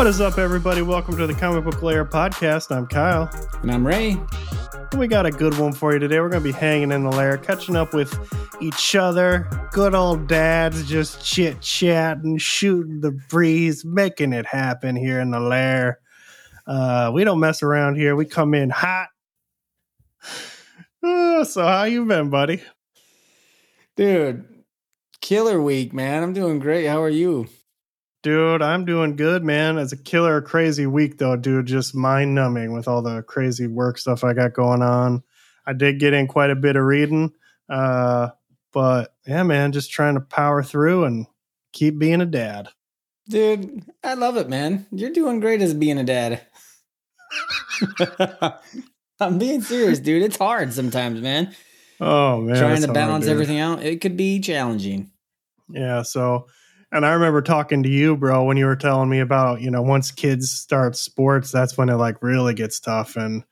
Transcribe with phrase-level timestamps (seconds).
[0.00, 0.80] What is up, everybody?
[0.80, 2.74] Welcome to the Comic Book Lair podcast.
[2.74, 3.28] I'm Kyle.
[3.60, 4.18] And I'm Ray.
[4.96, 6.20] We got a good one for you today.
[6.20, 8.18] We're going to be hanging in the lair, catching up with
[8.62, 9.46] each other.
[9.72, 15.38] Good old dads just chit chatting, shooting the breeze, making it happen here in the
[15.38, 16.00] lair.
[16.66, 18.16] Uh, we don't mess around here.
[18.16, 19.08] We come in hot.
[21.02, 22.62] Uh, so, how you been, buddy?
[23.96, 24.44] Dude,
[25.22, 26.22] killer week, man.
[26.22, 26.86] I'm doing great.
[26.86, 27.48] How are you?
[28.22, 29.78] Dude, I'm doing good, man.
[29.78, 31.66] It's a killer, crazy week, though, dude.
[31.66, 35.22] Just mind numbing with all the crazy work stuff I got going on.
[35.66, 37.32] I did get in quite a bit of reading,
[37.68, 38.28] uh,
[38.72, 41.26] but yeah, man, just trying to power through and
[41.72, 42.68] keep being a dad.
[43.28, 44.86] Dude, I love it, man.
[44.90, 46.42] You're doing great as being a dad.
[49.20, 50.22] I'm being serious, dude.
[50.22, 51.54] It's hard sometimes, man.
[52.00, 55.10] Oh man, trying to balance hard, everything out, it could be challenging.
[55.68, 56.46] Yeah, so
[56.92, 59.82] and I remember talking to you, bro, when you were telling me about, you know,
[59.82, 63.16] once kids start sports, that's when it like really gets tough.
[63.16, 63.44] And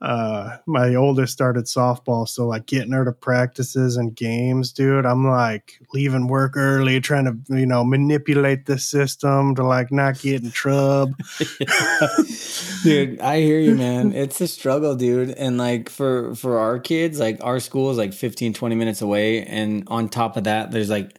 [0.00, 5.06] uh my oldest started softball, so like getting her to practices and games, dude.
[5.06, 10.20] I'm like leaving work early, trying to, you know, manipulate the system to like not
[10.20, 11.14] get in trouble.
[12.84, 14.12] dude, I hear you, man.
[14.12, 15.30] It's a struggle, dude.
[15.30, 19.42] And like for for our kids, like our school is like 15, 20 minutes away.
[19.42, 21.18] And on top of that, there's like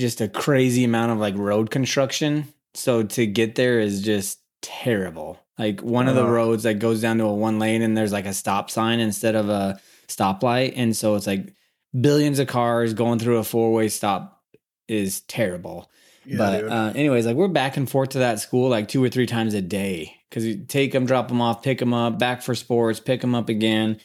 [0.00, 2.52] just a crazy amount of like road construction.
[2.74, 5.38] So to get there is just terrible.
[5.58, 6.30] Like one of the uh-huh.
[6.30, 9.34] roads that goes down to a one lane and there's like a stop sign instead
[9.34, 10.74] of a stoplight.
[10.76, 11.54] And so it's like
[11.98, 14.42] billions of cars going through a four way stop
[14.88, 15.90] is terrible.
[16.24, 19.08] Yeah, but uh, anyways, like we're back and forth to that school like two or
[19.08, 22.42] three times a day because you take them, drop them off, pick them up, back
[22.42, 23.98] for sports, pick them up again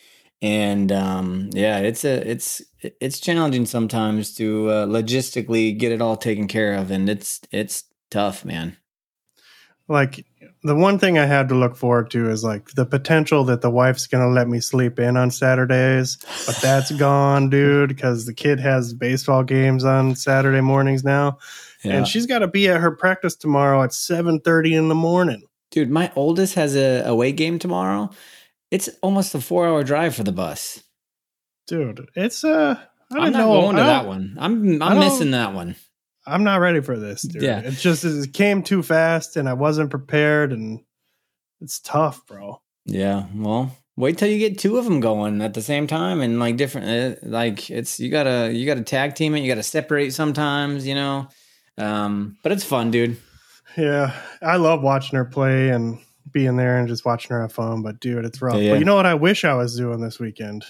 [0.46, 6.16] and um, yeah, it's a it's it's challenging sometimes to uh, logistically get it all
[6.16, 8.78] taken care of, and it's it's tough, man.
[9.88, 10.24] Like
[10.62, 13.72] the one thing I had to look forward to is like the potential that the
[13.72, 18.60] wife's gonna let me sleep in on Saturdays, but that's gone, dude, because the kid
[18.60, 21.40] has baseball games on Saturday mornings now,
[21.84, 21.94] yeah.
[21.94, 25.42] and she's got to be at her practice tomorrow at seven thirty in the morning.
[25.72, 28.12] Dude, my oldest has a away game tomorrow
[28.72, 30.84] it's almost a four hour drive for the bus.
[31.68, 32.80] Dude, it's uh
[33.12, 33.62] I am not know.
[33.62, 34.36] going to that one.
[34.40, 35.76] I'm I'm missing that one.
[36.28, 37.44] I'm not ready for this, dude.
[37.44, 37.60] Yeah.
[37.60, 40.82] It just it came too fast and I wasn't prepared and
[41.62, 42.62] it's tough, bro.
[42.86, 43.26] Yeah.
[43.34, 46.58] Well, wait till you get two of them going at the same time and like
[46.58, 50.86] different uh, like it's you gotta you gotta tag team it you gotta separate sometimes
[50.86, 51.28] you know
[51.78, 53.18] um but it's fun dude
[53.78, 55.98] yeah i love watching her play and
[56.32, 57.82] being there and just watching her have fun.
[57.82, 58.58] But dude, it's rough.
[58.58, 58.72] Yeah.
[58.72, 59.06] But you know what?
[59.06, 60.66] I wish I was doing this weekend.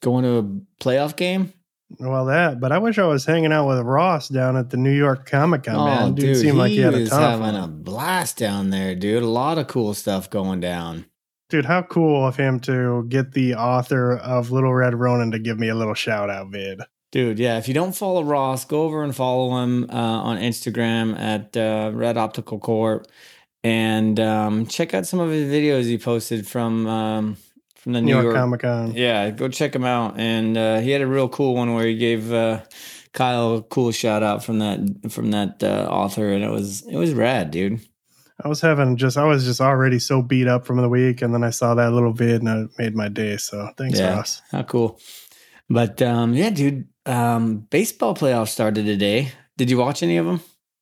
[0.00, 1.52] Going to a playoff game.
[1.98, 2.60] Well, that.
[2.60, 5.64] But I wish I was hanging out with Ross down at the New York Comic
[5.64, 5.76] Con.
[5.76, 8.70] Oh, man, dude, dude seemed he like he had a ton having a blast down
[8.70, 9.22] there, dude.
[9.22, 11.06] A lot of cool stuff going down.
[11.50, 15.58] Dude, how cool of him to get the author of Little Red Ronin to give
[15.58, 16.80] me a little shout out vid.
[17.12, 17.58] Dude, yeah.
[17.58, 21.92] If you don't follow Ross, go over and follow him uh, on Instagram at uh,
[21.94, 23.06] Red Optical Corp
[23.64, 27.36] and um, check out some of his videos he posted from um,
[27.76, 28.92] from the New, York, York Comic Con.
[28.92, 30.18] Yeah, go check him out.
[30.18, 32.60] And uh, he had a real cool one where he gave uh,
[33.12, 36.96] Kyle a cool shout out from that from that uh, author, and it was it
[36.96, 37.80] was rad, dude.
[38.42, 41.32] I was having just I was just already so beat up from the week, and
[41.32, 43.38] then I saw that little vid, and it made my day.
[43.38, 44.42] So thanks, yeah, Ross.
[44.50, 45.00] How cool!
[45.70, 49.32] But um, yeah, dude, um, baseball playoffs started today.
[49.56, 50.40] Did you watch any of them?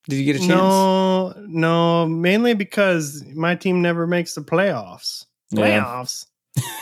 [0.08, 0.50] Did you get a chance?
[0.50, 5.26] No, no, mainly because my team never makes the playoffs.
[5.54, 6.26] Playoffs.
[6.56, 6.62] Yeah.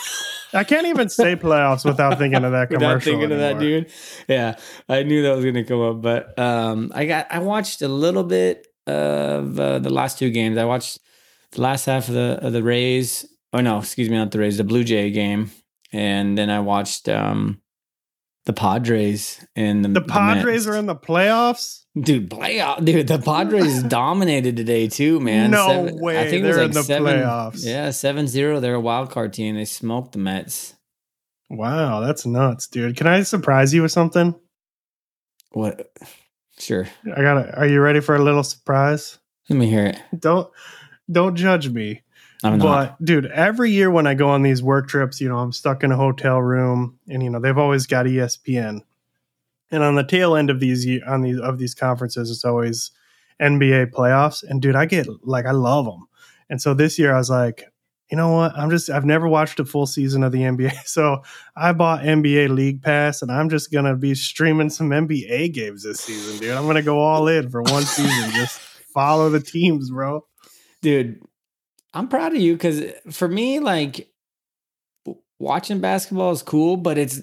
[0.53, 2.89] I can't even say playoffs without thinking of that commercial.
[2.89, 3.51] Without thinking anymore.
[3.51, 3.93] of that, dude.
[4.29, 4.57] Yeah,
[4.89, 7.89] I knew that was going to come up, but um, I got I watched a
[7.89, 10.59] little bit of uh, the last two games.
[10.59, 10.99] I watched
[11.53, 13.27] the last half of the of the Rays.
[13.53, 15.51] Oh no, excuse me, not the Rays, the Blue Jay game,
[15.93, 17.61] and then I watched um,
[18.47, 21.85] the Padres and the, the Padres the are in the playoffs.
[21.99, 23.09] Dude, playoff, dude.
[23.09, 25.51] The Padres dominated today too, man.
[25.51, 26.19] No seven, way.
[26.19, 27.67] I think They're it was like in the seven, playoffs.
[27.67, 28.61] Yeah, 7-0.
[28.61, 29.57] They're a wild card team.
[29.57, 30.75] They smoked the Mets.
[31.49, 32.97] Wow, that's nuts, dude.
[32.97, 34.37] Can I surprise you with something?
[35.51, 35.93] What?
[36.59, 36.87] Sure.
[37.17, 37.59] I got.
[37.59, 39.19] Are you ready for a little surprise?
[39.49, 40.01] Let me hear it.
[40.17, 40.49] Don't
[41.11, 42.03] don't judge me.
[42.43, 42.99] I'm not.
[42.99, 45.85] But dude, every year when I go on these work trips, you know, I'm stuck
[45.85, 48.81] in a hotel room and you know, they've always got ESPN.
[49.73, 52.91] And on the tail end of these on these of these conferences, it's always
[53.41, 54.43] NBA playoffs.
[54.43, 56.07] And dude, I get like I love them.
[56.49, 57.71] And so this year I was like,
[58.11, 58.57] you know what?
[58.57, 61.23] I'm just I've never watched a full season of the NBA, so
[61.57, 66.01] I bought NBA League Pass, and I'm just gonna be streaming some NBA games this
[66.01, 66.57] season, dude.
[66.57, 68.59] I'm gonna go all in for one season, just
[68.93, 70.27] follow the teams, bro.
[70.83, 71.23] Dude,
[71.93, 74.11] I'm proud of you because for me, like
[75.39, 77.21] watching basketball is cool, but it's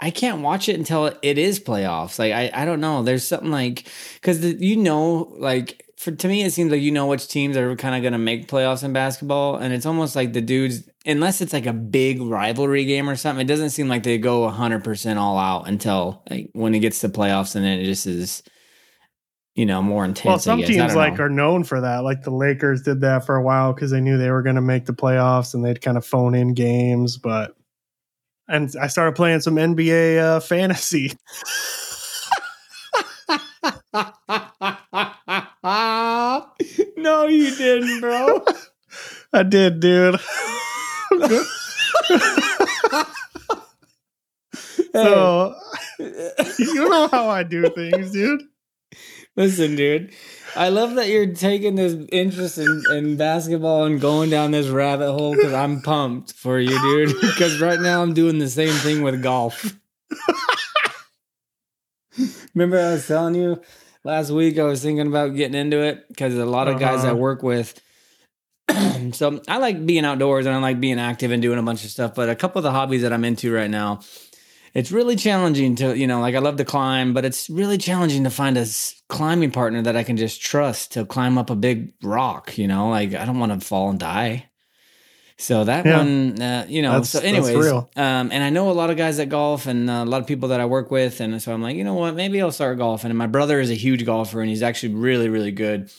[0.00, 2.18] I can't watch it until it is playoffs.
[2.18, 3.02] Like I I don't know.
[3.02, 7.06] There's something like because you know like for to me it seems like you know
[7.06, 10.32] which teams are kind of going to make playoffs in basketball, and it's almost like
[10.32, 13.44] the dudes unless it's like a big rivalry game or something.
[13.44, 17.00] It doesn't seem like they go 100 percent all out until like when it gets
[17.00, 18.42] to playoffs, and then it just is
[19.56, 20.26] you know, more intense.
[20.26, 21.24] Well, some teams like know.
[21.24, 22.04] are known for that.
[22.04, 24.62] Like the Lakers did that for a while because they knew they were going to
[24.62, 27.16] make the playoffs and they'd kind of phone in games.
[27.16, 27.56] But
[28.46, 31.14] and I started playing some NBA uh, fantasy.
[36.98, 38.44] no, you didn't, bro.
[39.32, 40.20] I did, dude.
[44.92, 45.54] so
[45.98, 48.42] you know how I do things, dude.
[49.36, 50.12] Listen, dude.
[50.56, 55.12] I love that you're taking this interest in, in basketball and going down this rabbit
[55.12, 57.14] hole because I'm pumped for you, dude.
[57.20, 59.76] Because right now I'm doing the same thing with golf.
[62.54, 63.60] Remember, I was telling you
[64.02, 67.10] last week I was thinking about getting into it because a lot of guys uh-huh.
[67.10, 67.78] I work with.
[69.12, 71.90] so I like being outdoors and I like being active and doing a bunch of
[71.90, 72.14] stuff.
[72.14, 74.00] But a couple of the hobbies that I'm into right now
[74.76, 78.24] it's really challenging to you know like i love to climb but it's really challenging
[78.24, 78.66] to find a
[79.08, 82.90] climbing partner that i can just trust to climb up a big rock you know?
[82.90, 84.50] Like i don't want to fall and die.
[85.38, 85.98] So that yeah.
[85.98, 89.16] one uh, you know that's, so anyways um, and i know a lot of guys
[89.16, 91.62] that golf and uh, a lot of people that i work with and so i'm
[91.62, 92.14] like you know what?
[92.14, 93.10] Maybe i'll start golfing.
[93.10, 95.90] And my brother is a huge golfer and he's actually really really good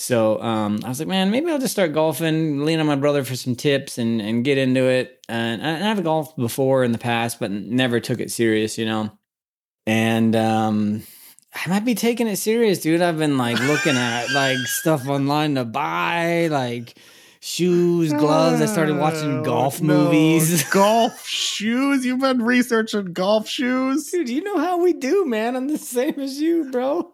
[0.00, 3.22] so um, I was like, man, maybe I'll just start golfing, lean on my brother
[3.22, 5.22] for some tips and, and get into it.
[5.28, 9.12] And I, I've golfed before in the past, but never took it serious, you know.
[9.86, 11.02] And um,
[11.54, 13.02] I might be taking it serious, dude.
[13.02, 16.96] I've been like looking at like stuff online to buy, like
[17.40, 18.62] shoes, gloves.
[18.62, 20.04] I started watching golf no.
[20.04, 20.62] movies.
[20.70, 22.06] golf shoes?
[22.06, 24.06] You've been researching golf shoes?
[24.06, 25.56] Dude, you know how we do, man.
[25.56, 27.12] I'm the same as you, bro.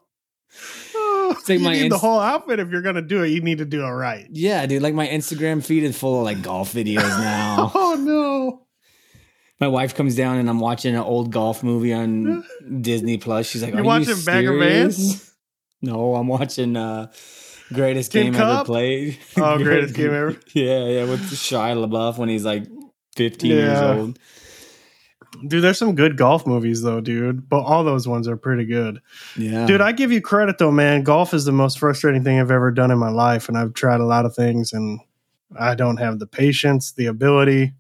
[1.30, 3.28] It's like you my need inst- the whole outfit if you're gonna do it.
[3.28, 4.26] You need to do it right.
[4.30, 4.82] Yeah, dude.
[4.82, 7.72] Like my Instagram feed is full of like golf videos now.
[7.74, 8.62] oh no.
[9.58, 12.44] My wife comes down and I'm watching an old golf movie on
[12.80, 13.46] Disney Plus.
[13.46, 15.22] She's like, "Are you watching Bagger Vance?"
[15.82, 17.12] No, I'm watching uh,
[17.72, 18.60] Greatest Game Cup?
[18.60, 19.18] Ever Played.
[19.36, 20.36] Oh, Greatest Game Ever.
[20.54, 22.66] yeah, yeah, with Shia LaBeouf when he's like
[23.16, 23.56] 15 yeah.
[23.56, 24.18] years old.
[25.46, 27.48] Dude, there's some good golf movies though, dude.
[27.48, 29.00] But all those ones are pretty good.
[29.36, 29.66] Yeah.
[29.66, 31.02] Dude, I give you credit though, man.
[31.02, 33.48] Golf is the most frustrating thing I've ever done in my life.
[33.48, 35.00] And I've tried a lot of things and
[35.58, 37.72] I don't have the patience, the ability,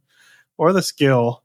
[0.56, 1.42] or the skill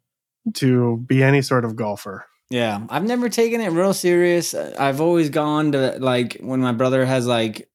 [0.56, 2.26] to be any sort of golfer.
[2.50, 2.82] Yeah.
[2.90, 4.54] I've never taken it real serious.
[4.54, 7.70] I've always gone to like when my brother has like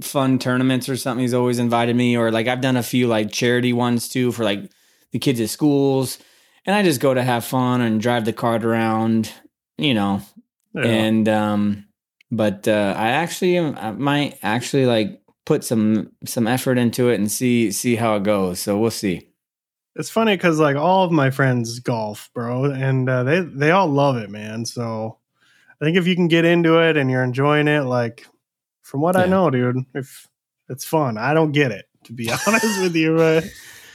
[0.00, 2.16] fun tournaments or something, he's always invited me.
[2.16, 4.70] Or like I've done a few like charity ones too for like
[5.12, 6.18] the kids at schools
[6.68, 9.32] and I just go to have fun and drive the cart around,
[9.78, 10.20] you know.
[10.74, 10.82] Yeah.
[10.84, 11.86] And um
[12.30, 17.32] but uh I actually I might actually like put some some effort into it and
[17.32, 18.60] see see how it goes.
[18.60, 19.30] So we'll see.
[19.96, 23.88] It's funny cuz like all of my friends golf, bro, and uh, they they all
[23.88, 24.66] love it, man.
[24.66, 25.16] So
[25.80, 28.26] I think if you can get into it and you're enjoying it like
[28.82, 29.22] from what yeah.
[29.22, 30.28] I know, dude, if
[30.68, 31.16] it's fun.
[31.16, 33.44] I don't get it to be honest with you, but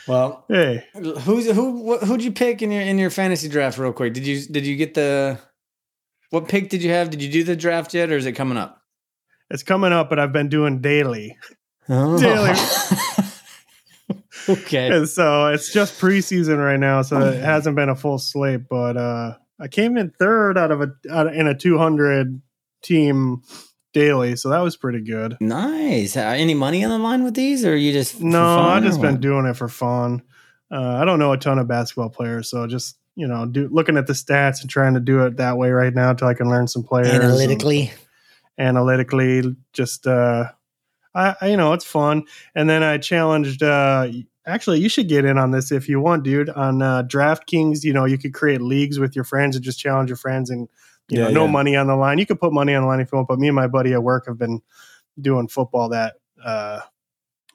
[0.07, 1.97] well, hey, who's who?
[1.97, 3.77] Who'd you pick in your in your fantasy draft?
[3.77, 5.39] Real quick, did you did you get the
[6.29, 7.09] what pick did you have?
[7.09, 8.81] Did you do the draft yet, or is it coming up?
[9.49, 11.37] It's coming up, but I've been doing daily.
[11.87, 12.19] Oh.
[12.19, 12.53] Daily.
[14.49, 14.89] okay.
[14.89, 18.67] And so it's just preseason right now, so it hasn't been a full slate.
[18.67, 22.41] But uh, I came in third out of a out of, in a 200
[22.81, 23.43] team
[23.93, 25.37] daily, so that was pretty good.
[25.39, 26.17] Nice.
[26.17, 28.59] Uh, any money on the line with these, or you just no?
[28.59, 30.21] I just been doing it for fun.
[30.71, 33.97] Uh, I don't know a ton of basketball players, so just you know, do looking
[33.97, 36.49] at the stats and trying to do it that way right now until I can
[36.49, 37.93] learn some players analytically.
[38.57, 40.49] Analytically, just uh,
[41.13, 42.23] I, I, you know, it's fun.
[42.55, 43.63] And then I challenged.
[43.63, 44.07] uh
[44.45, 46.49] Actually, you should get in on this if you want, dude.
[46.49, 50.09] On uh, DraftKings, you know, you could create leagues with your friends and just challenge
[50.09, 50.67] your friends and
[51.13, 51.51] you yeah, know, no yeah.
[51.51, 52.17] money on the line.
[52.17, 53.93] You could put money on the line if you want, but me and my buddy
[53.93, 54.61] at work have been
[55.19, 56.79] doing football that uh,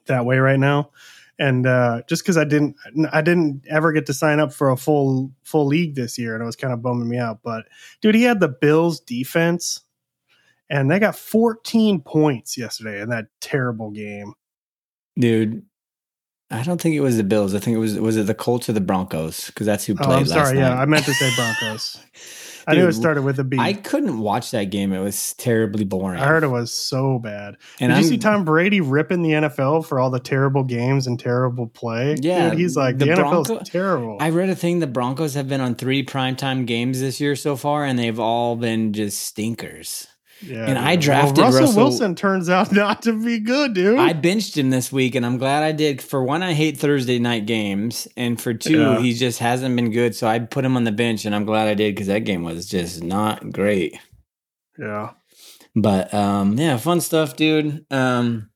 [0.07, 0.91] that way right now.
[1.41, 2.77] And uh, just because I didn't,
[3.13, 6.43] I didn't ever get to sign up for a full full league this year, and
[6.43, 7.41] it was kind of bumming me out.
[7.43, 7.67] But
[8.01, 9.81] dude, he had the Bills defense,
[10.69, 14.35] and they got 14 points yesterday in that terrible game.
[15.17, 15.65] Dude,
[16.51, 17.55] I don't think it was the Bills.
[17.55, 20.09] I think it was was it the Colts or the Broncos because that's who played.
[20.09, 20.59] Oh, I'm sorry.
[20.59, 21.99] yeah, I meant to say Broncos.
[22.69, 23.57] I knew it started with a B.
[23.59, 24.93] I couldn't watch that game.
[24.93, 26.21] It was terribly boring.
[26.21, 27.57] I heard it was so bad.
[27.81, 31.07] And Did I'm, you see Tom Brady ripping the NFL for all the terrible games
[31.07, 32.17] and terrible play?
[32.21, 34.19] Yeah, Dude, he's like the, the Bronco, NFL's terrible.
[34.21, 34.81] I read a thing.
[34.81, 38.57] The Broncos have been on three primetime games this year so far, and they've all
[38.57, 40.07] been just stinkers.
[40.41, 42.15] Yeah, and I drafted well, Russell, Russell, Wilson.
[42.15, 43.99] Turns out not to be good, dude.
[43.99, 46.01] I benched him this week, and I'm glad I did.
[46.01, 49.01] For one, I hate Thursday night games, and for two, yeah.
[49.01, 50.15] he just hasn't been good.
[50.15, 52.45] So I put him on the bench, and I'm glad I did because that game
[52.45, 53.99] was just not great.
[54.79, 55.11] Yeah,
[55.75, 57.85] but um, yeah, fun stuff, dude.
[57.91, 58.51] Um,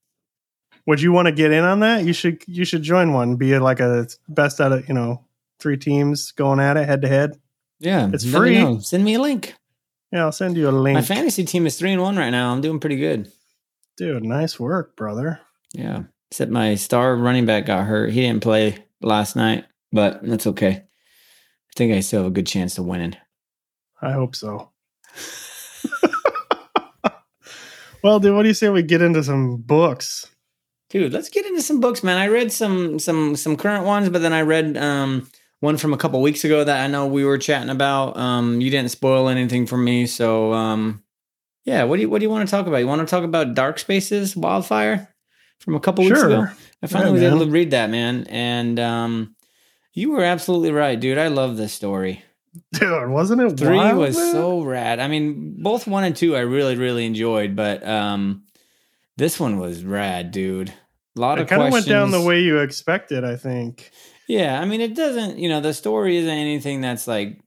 [0.87, 2.05] would you want to get in on that?
[2.05, 2.43] You should.
[2.47, 3.37] You should join one.
[3.37, 5.25] Be like a best out of you know
[5.59, 7.41] three teams going at it head to head.
[7.81, 8.81] Yeah, it's free.
[8.81, 9.55] Send me a link.
[10.13, 10.95] Yeah, I'll send you a link.
[10.95, 12.53] My fantasy team is three and one right now.
[12.53, 13.33] I'm doing pretty good.
[13.97, 15.41] Dude, nice work, brother.
[15.73, 16.05] Yeah.
[16.31, 18.13] Except my star running back got hurt.
[18.13, 20.71] He didn't play last night, but that's okay.
[20.71, 23.17] I think I still have a good chance of winning.
[24.03, 24.71] I hope so.
[28.03, 30.27] well, dude, what do you say we get into some books?
[30.91, 32.19] Dude, let's get into some books, man.
[32.19, 35.31] I read some some some current ones, but then I read um
[35.63, 38.17] one from a couple weeks ago that I know we were chatting about.
[38.17, 41.05] Um, you didn't spoil anything for me, so um,
[41.65, 41.85] yeah.
[41.85, 42.79] What do you What do you want to talk about?
[42.79, 45.09] You want to talk about Dark Spaces Wildfire
[45.61, 46.49] from a couple weeks ago?
[46.83, 49.37] I finally yeah, was able to read that, man, and um,
[49.93, 51.17] you were absolutely right, dude.
[51.17, 52.25] I love this story.
[52.73, 53.57] Dude, wasn't it?
[53.57, 54.33] Three wild, was man?
[54.33, 54.99] so rad.
[54.99, 58.43] I mean, both one and two I really, really enjoyed, but um,
[59.17, 60.75] this one was rad, dude.
[61.17, 63.23] A lot it of kind of went down the way you expected.
[63.23, 63.93] I think.
[64.29, 65.39] Yeah, I mean, it doesn't.
[65.39, 67.41] You know, the story isn't anything that's like,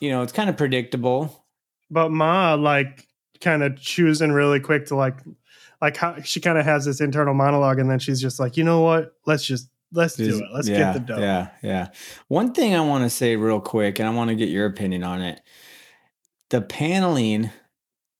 [0.00, 1.44] you know, it's kind of predictable.
[1.90, 3.06] But Ma, like,
[3.40, 5.20] kind of choosing really quick to like,
[5.80, 8.64] like how she kind of has this internal monologue, and then she's just like, you
[8.64, 9.14] know what?
[9.26, 10.44] Let's just let's do it.
[10.52, 11.20] Let's yeah, get the dough.
[11.20, 11.88] Yeah, yeah.
[12.26, 15.04] One thing I want to say real quick, and I want to get your opinion
[15.04, 15.40] on it.
[16.50, 17.50] The paneling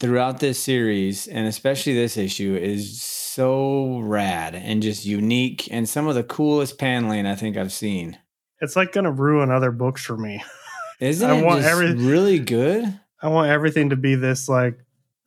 [0.00, 6.08] throughout this series, and especially this issue, is so rad and just unique and some
[6.08, 8.18] of the coolest paneling I think I've seen.
[8.60, 10.42] It's like going to ruin other books for me.
[11.00, 12.98] Isn't I it want every, really good?
[13.22, 14.78] I want everything to be this like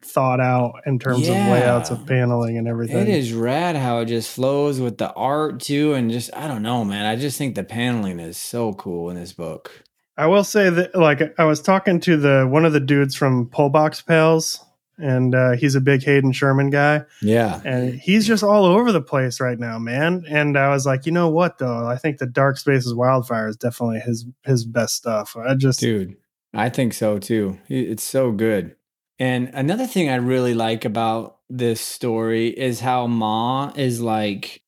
[0.04, 1.46] thought out in terms yeah.
[1.46, 2.98] of layouts of paneling and everything.
[2.98, 6.64] It is rad how it just flows with the art too and just I don't
[6.64, 7.06] know, man.
[7.06, 9.84] I just think the paneling is so cool in this book.
[10.22, 13.48] I will say that like I was talking to the one of the dudes from
[13.48, 14.64] Pullbox Pals
[15.00, 17.06] and uh, he's a big Hayden Sherman guy.
[17.24, 20.24] Yeah, and he's just all over the place right now, man.
[20.30, 21.88] And I was like, you know what, though?
[21.88, 25.36] I think the Dark Spaces Wildfire is definitely his his best stuff.
[25.36, 26.16] I just, dude,
[26.54, 27.58] I think so too.
[27.68, 28.76] It's so good.
[29.18, 34.61] And another thing I really like about this story is how Ma is like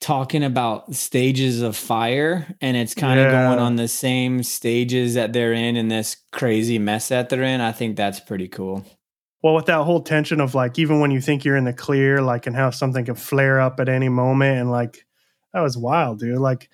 [0.00, 5.32] talking about stages of fire and it's kind of going on the same stages that
[5.32, 7.60] they're in in this crazy mess that they're in.
[7.60, 8.84] I think that's pretty cool.
[9.42, 12.20] Well, with that whole tension of like, even when you think you're in the clear,
[12.20, 15.06] like, and how something can flare up at any moment, and like,
[15.52, 16.38] that was wild, dude.
[16.38, 16.68] Like,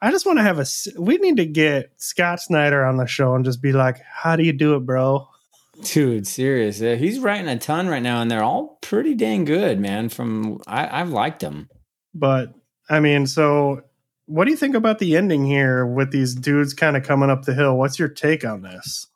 [0.00, 0.66] I just want to have a.
[0.98, 4.44] We need to get Scott Snyder on the show and just be like, "How do
[4.44, 5.26] you do it, bro?"
[5.82, 6.78] Dude, serious.
[6.78, 10.08] He's writing a ton right now, and they're all pretty dang good, man.
[10.08, 11.68] From I, I've liked them.
[12.18, 12.54] But
[12.88, 13.82] I mean, so
[14.26, 17.44] what do you think about the ending here with these dudes kind of coming up
[17.44, 17.76] the hill?
[17.76, 19.06] What's your take on this?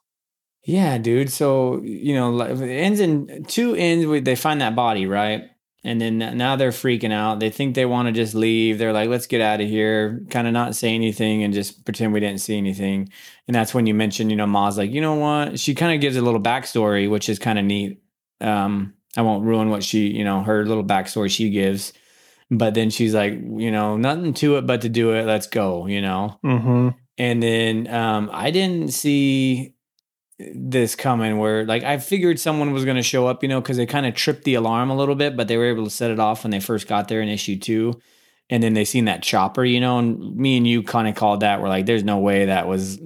[0.64, 1.30] Yeah, dude.
[1.30, 5.44] So you know, it ends in two ends with they find that body, right?
[5.82, 7.40] And then now they're freaking out.
[7.40, 8.76] They think they want to just leave.
[8.76, 12.12] They're like, "Let's get out of here," kind of not say anything and just pretend
[12.12, 13.08] we didn't see anything.
[13.48, 15.58] And that's when you mention, you know, Ma's like, you know what?
[15.58, 18.02] She kind of gives a little backstory, which is kind of neat.
[18.42, 21.94] Um, I won't ruin what she, you know, her little backstory she gives.
[22.50, 25.24] But then she's like, you know, nothing to it but to do it.
[25.24, 26.38] Let's go, you know.
[26.44, 26.88] Mm-hmm.
[27.16, 29.74] And then um, I didn't see
[30.38, 33.76] this coming where like I figured someone was going to show up, you know, because
[33.76, 36.10] they kind of tripped the alarm a little bit, but they were able to set
[36.10, 38.00] it off when they first got there in issue two.
[38.48, 41.40] And then they seen that chopper, you know, and me and you kind of called
[41.40, 41.60] that.
[41.60, 42.98] We're like, there's no way that was,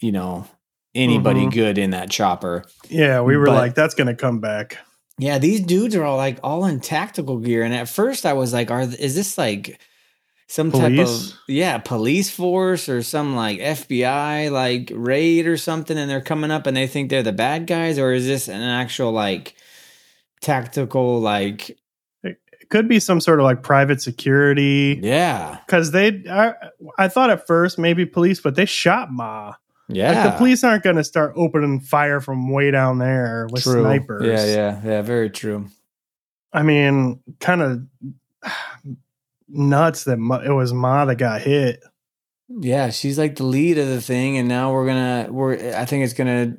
[0.00, 0.46] you know,
[0.94, 1.50] anybody mm-hmm.
[1.50, 2.64] good in that chopper.
[2.90, 4.76] Yeah, we were but, like, that's going to come back.
[5.18, 7.62] Yeah, these dudes are all like all in tactical gear.
[7.62, 9.80] And at first I was like, are is this like
[10.46, 10.98] some police?
[10.98, 16.20] type of yeah police force or some like FBI like raid or something, and they're
[16.20, 19.54] coming up and they think they're the bad guys, or is this an actual like
[20.40, 21.78] tactical like?
[22.22, 25.00] It could be some sort of like private security.
[25.02, 26.52] Yeah, because they I,
[26.98, 29.54] I thought at first maybe police, but they shot Ma.
[29.88, 33.62] Yeah, like the police aren't going to start opening fire from way down there with
[33.62, 33.82] true.
[33.82, 34.24] snipers.
[34.24, 35.02] Yeah, yeah, yeah.
[35.02, 35.68] Very true.
[36.52, 37.82] I mean, kind of
[39.48, 41.82] nuts that it was Ma that got hit.
[42.48, 46.04] Yeah, she's like the lead of the thing, and now we're gonna we're I think
[46.04, 46.56] it's gonna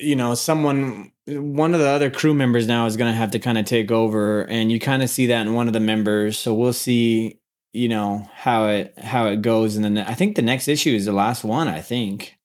[0.00, 3.58] you know, someone one of the other crew members now is gonna have to kind
[3.58, 6.38] of take over, and you kind of see that in one of the members.
[6.38, 7.40] So we'll see,
[7.72, 11.04] you know, how it how it goes, and then I think the next issue is
[11.06, 11.68] the last one.
[11.68, 12.38] I think.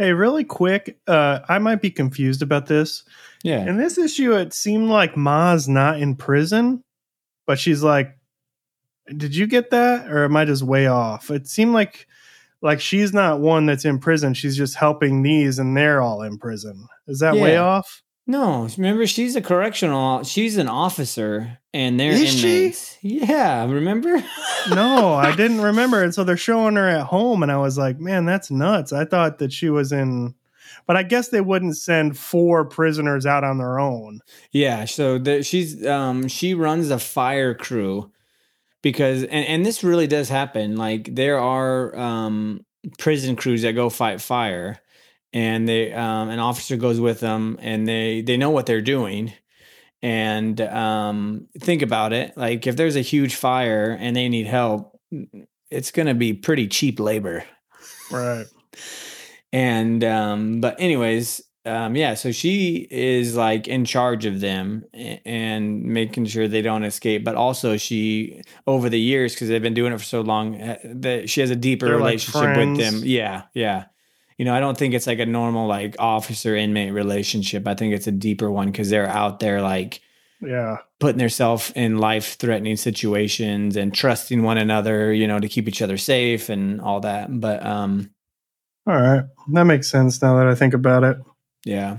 [0.00, 3.04] Hey, really quick, uh, I might be confused about this.
[3.44, 3.66] Yeah.
[3.68, 6.82] In this issue, it seemed like Ma's not in prison,
[7.46, 8.16] but she's like,
[9.14, 12.06] "Did you get that, or am I just way off?" It seemed like
[12.62, 14.32] like she's not one that's in prison.
[14.32, 16.86] She's just helping these, and they're all in prison.
[17.06, 17.42] Is that yeah.
[17.42, 18.02] way off?
[18.30, 20.22] No, remember she's a correctional.
[20.22, 22.96] She's an officer, and they're Is inmates.
[23.00, 23.26] She?
[23.26, 24.22] Yeah, remember?
[24.70, 26.00] no, I didn't remember.
[26.00, 28.92] And so they're showing her at home, and I was like, man, that's nuts.
[28.92, 30.36] I thought that she was in
[30.86, 34.20] but I guess they wouldn't send four prisoners out on their own.
[34.52, 38.12] Yeah, so the, she's um she runs a fire crew
[38.80, 42.64] because and, and this really does happen like there are um,
[42.98, 44.80] prison crews that go fight fire
[45.32, 49.32] and they um, an officer goes with them and they they know what they're doing
[50.02, 54.98] and um, think about it like if there's a huge fire and they need help
[55.70, 57.44] it's going to be pretty cheap labor
[58.10, 58.46] right
[59.52, 65.82] and um, but anyways um, yeah, so she is like in charge of them and
[65.82, 67.22] making sure they don't escape.
[67.22, 70.78] But also, she over the years because they've been doing it for so long, eh,
[70.84, 73.02] that she has a deeper They're relationship like with them.
[73.04, 73.86] Yeah, yeah.
[74.40, 77.68] You know, I don't think it's like a normal like officer inmate relationship.
[77.68, 80.00] I think it's a deeper one because they're out there like
[80.40, 85.12] yeah putting themselves in life threatening situations and trusting one another.
[85.12, 87.28] You know, to keep each other safe and all that.
[87.38, 88.14] But um,
[88.86, 91.18] all right, that makes sense now that I think about it.
[91.66, 91.98] Yeah.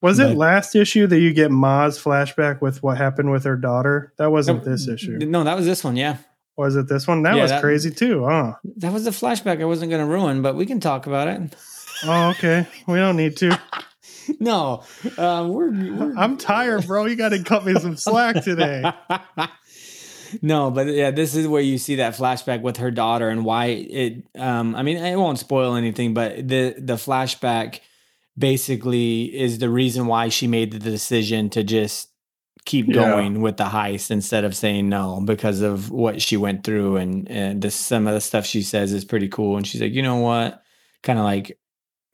[0.00, 3.56] Was but, it last issue that you get Ma's flashback with what happened with her
[3.56, 4.14] daughter?
[4.16, 5.18] That wasn't this issue.
[5.18, 5.96] No, that was this one.
[5.96, 6.16] Yeah.
[6.56, 7.22] Was it this one?
[7.22, 8.54] That yeah, was that, crazy too, huh?
[8.76, 11.56] That was the flashback I wasn't going to ruin, but we can talk about it.
[12.04, 12.66] Oh, okay.
[12.86, 13.58] We don't need to.
[14.40, 14.84] no,
[15.18, 17.06] uh, we're, we're, I'm tired, bro.
[17.06, 18.84] You got to cut me some slack today.
[20.42, 23.66] no, but yeah, this is where you see that flashback with her daughter and why
[23.66, 24.24] it.
[24.36, 27.80] Um, I mean, it won't spoil anything, but the the flashback
[28.36, 32.08] basically is the reason why she made the decision to just
[32.64, 32.94] keep yeah.
[32.94, 36.96] going with the heist instead of saying no because of what she went through.
[36.96, 39.56] And and this, some of the stuff she says is pretty cool.
[39.56, 40.62] And she's like you know what?
[41.02, 41.58] Kind of like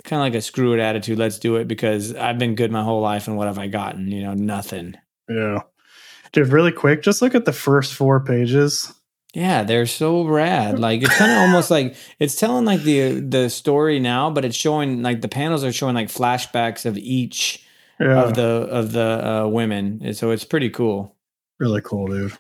[0.05, 1.19] kind of like a screw it attitude.
[1.19, 4.09] Let's do it because i've been good my whole life and what have i gotten?
[4.09, 4.95] You know nothing.
[5.29, 5.63] Yeah.
[6.33, 8.93] Dude really quick just look at the first four pages.
[9.33, 10.81] Yeah, they're so rad.
[10.81, 14.57] Like it's kind of almost like it's telling like the the story now, but it's
[14.57, 17.65] showing like the panels are showing like flashbacks of each
[18.01, 18.23] yeah.
[18.23, 20.15] of the of the uh, women.
[20.15, 21.17] So it's pretty cool.
[21.59, 22.33] Really cool, dude.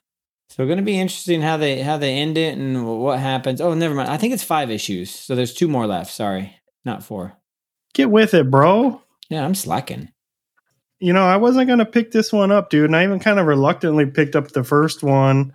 [0.49, 3.61] So going to be interesting how they how they end it and what happens.
[3.61, 4.09] Oh, never mind.
[4.09, 5.11] I think it's five issues.
[5.11, 6.11] So there's two more left.
[6.12, 7.37] Sorry, not four.
[7.94, 9.01] Get with it, bro.
[9.29, 10.11] Yeah, I'm slacking.
[10.99, 13.38] You know, I wasn't going to pick this one up, dude, and I even kind
[13.38, 15.53] of reluctantly picked up the first one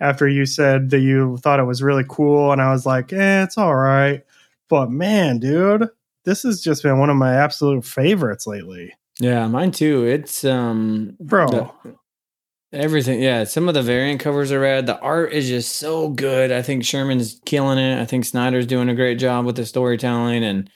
[0.00, 3.42] after you said that you thought it was really cool, and I was like, eh,
[3.42, 4.24] it's all right.
[4.68, 5.88] But man, dude,
[6.24, 8.94] this has just been one of my absolute favorites lately.
[9.20, 10.04] Yeah, mine too.
[10.04, 11.46] It's um bro.
[11.48, 11.96] The,
[12.72, 13.22] everything.
[13.22, 14.86] Yeah, some of the variant covers are rad.
[14.86, 16.52] The art is just so good.
[16.52, 18.00] I think Sherman's killing it.
[18.00, 20.70] I think Snyder's doing a great job with the storytelling and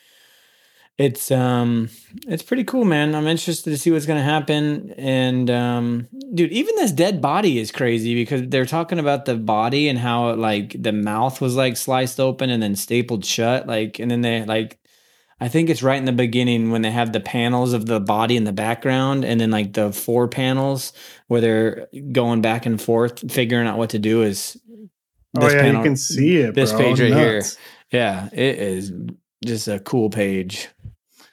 [1.01, 1.89] it's um
[2.29, 6.75] it's pretty cool man i'm interested to see what's gonna happen and um dude even
[6.77, 10.77] this dead body is crazy because they're talking about the body and how it, like
[10.79, 14.79] the mouth was like sliced open and then stapled shut like and then they like
[15.41, 18.37] i think it's right in the beginning when they have the panels of the body
[18.37, 20.93] in the background and then like the four panels
[21.29, 24.61] where they're going back and forth figuring out what to do is
[25.39, 26.81] oh yeah panel, you can see it this bro.
[26.81, 27.57] page right Nuts.
[27.91, 28.93] here yeah it is
[29.45, 30.69] just a cool page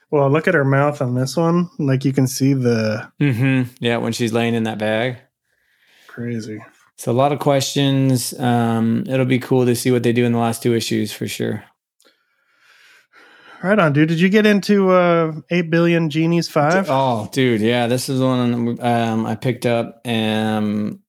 [0.10, 1.70] well, look at her mouth on this one.
[1.78, 3.12] Like you can see the.
[3.20, 3.74] Mm-hmm.
[3.80, 5.18] Yeah, when she's laying in that bag.
[6.08, 6.64] Crazy.
[6.96, 8.38] So a lot of questions.
[8.40, 11.28] Um, it'll be cool to see what they do in the last two issues for
[11.28, 11.64] sure.
[13.64, 14.10] Right on, dude.
[14.10, 16.88] Did you get into uh, Eight Billion Genies Five?
[16.90, 17.88] Oh, dude, yeah.
[17.88, 21.02] This is one um, I picked up um,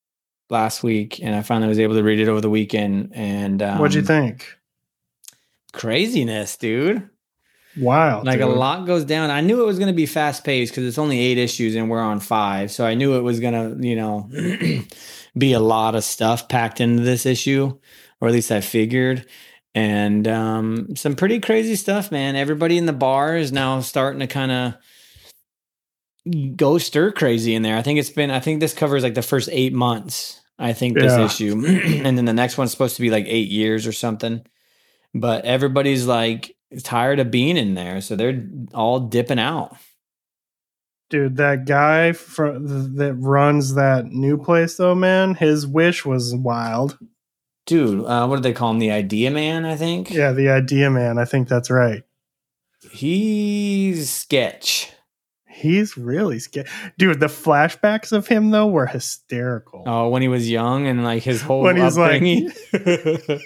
[0.48, 3.12] last week, and I finally was able to read it over the weekend.
[3.14, 4.56] And um, what'd you think?
[5.72, 7.08] Craziness, dude.
[7.76, 8.22] Wow.
[8.22, 8.48] Like dude.
[8.48, 9.30] a lot goes down.
[9.30, 11.90] I knew it was going to be fast paced because it's only eight issues and
[11.90, 12.70] we're on five.
[12.70, 14.28] So I knew it was going to, you know,
[15.38, 17.78] be a lot of stuff packed into this issue,
[18.20, 19.26] or at least I figured.
[19.74, 22.37] And um, some pretty crazy stuff, man.
[22.37, 27.76] Everybody in the bar is now starting to kind of go stir crazy in there.
[27.76, 30.40] I think it's been, I think this covers like the first eight months.
[30.59, 31.24] I think this yeah.
[31.24, 31.64] issue.
[31.66, 34.42] and then the next one's supposed to be like eight years or something.
[35.14, 39.76] but everybody's like tired of being in there, so they're all dipping out.
[41.11, 46.98] Dude, that guy from that runs that new place, though, man, his wish was wild.
[47.68, 48.78] Dude, uh, what do they call him?
[48.78, 50.11] The Idea Man, I think.
[50.11, 51.18] Yeah, the Idea Man.
[51.18, 52.02] I think that's right.
[52.90, 54.90] He's sketch.
[55.46, 56.66] He's really scared.
[56.96, 59.83] Dude, the flashbacks of him though were hysterical.
[59.87, 62.22] Oh, when he was young and like his whole when he's like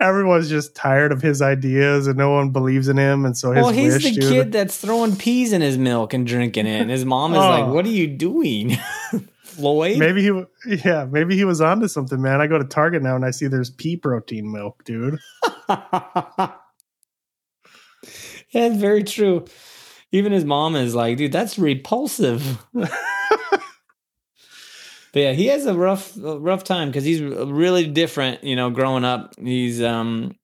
[0.00, 3.62] everyone's just tired of his ideas and no one believes in him and so his
[3.62, 6.80] Well, he's wish, the dude, kid that's throwing peas in his milk and drinking it.
[6.80, 7.48] And his mom is oh.
[7.48, 8.76] like, "What are you doing?"
[9.52, 9.98] Floyd?
[9.98, 12.40] Maybe he yeah, maybe he was onto something, man.
[12.40, 15.18] I go to Target now and I see there's pea protein milk, dude.
[15.68, 16.54] yeah,
[18.52, 19.44] very true.
[20.10, 22.66] Even his mom is like, dude, that's repulsive.
[22.72, 22.90] but
[25.14, 28.44] yeah, he has a rough, rough time because he's really different.
[28.44, 30.34] You know, growing up, he's um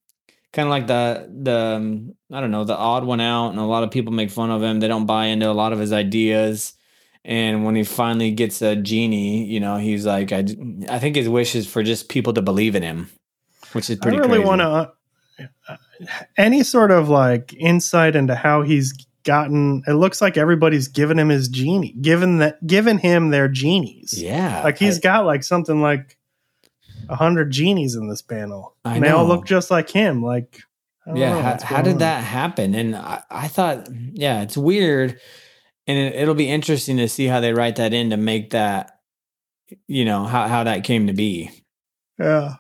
[0.53, 3.65] kind of like the the um, I don't know the odd one out, and a
[3.65, 4.81] lot of people make fun of him.
[4.81, 6.75] They don't buy into a lot of his ideas.
[7.25, 10.45] And when he finally gets a genie, you know, he's like, I,
[10.89, 13.11] I think his wish is for just people to believe in him,
[13.73, 14.19] which is pretty.
[14.19, 14.93] I really want to
[15.69, 15.77] uh,
[16.37, 18.93] any sort of like insight into how he's
[19.25, 24.15] gotten it looks like everybody's given him his genie given that given him their genies
[24.17, 26.17] yeah like he's I, got like something like
[27.09, 29.07] a hundred genies in this panel I and know.
[29.07, 30.61] they all look just like him like
[31.15, 31.99] yeah how, how, did on.
[31.99, 35.21] that happen and I, I, thought yeah it's weird
[35.89, 39.01] and it, it'll be interesting to see how they write that in to make that
[39.89, 41.51] you know how, how that came to be
[42.19, 42.55] yeah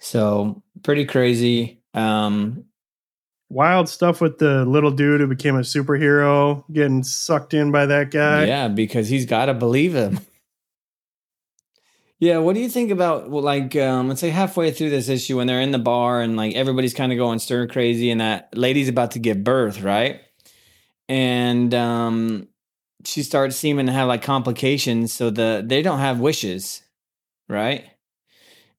[0.00, 2.64] so pretty crazy um
[3.50, 8.10] wild stuff with the little dude who became a superhero getting sucked in by that
[8.10, 8.46] guy.
[8.46, 10.20] Yeah, because he's got to believe him.
[12.20, 15.38] Yeah, what do you think about well, like um, let's say halfway through this issue
[15.38, 18.56] when they're in the bar and like everybody's kind of going stir crazy and that
[18.56, 20.20] lady's about to give birth, right?
[21.10, 22.48] And um,
[23.04, 26.82] she starts seeming to have like complications, so the they don't have wishes,
[27.48, 27.84] right?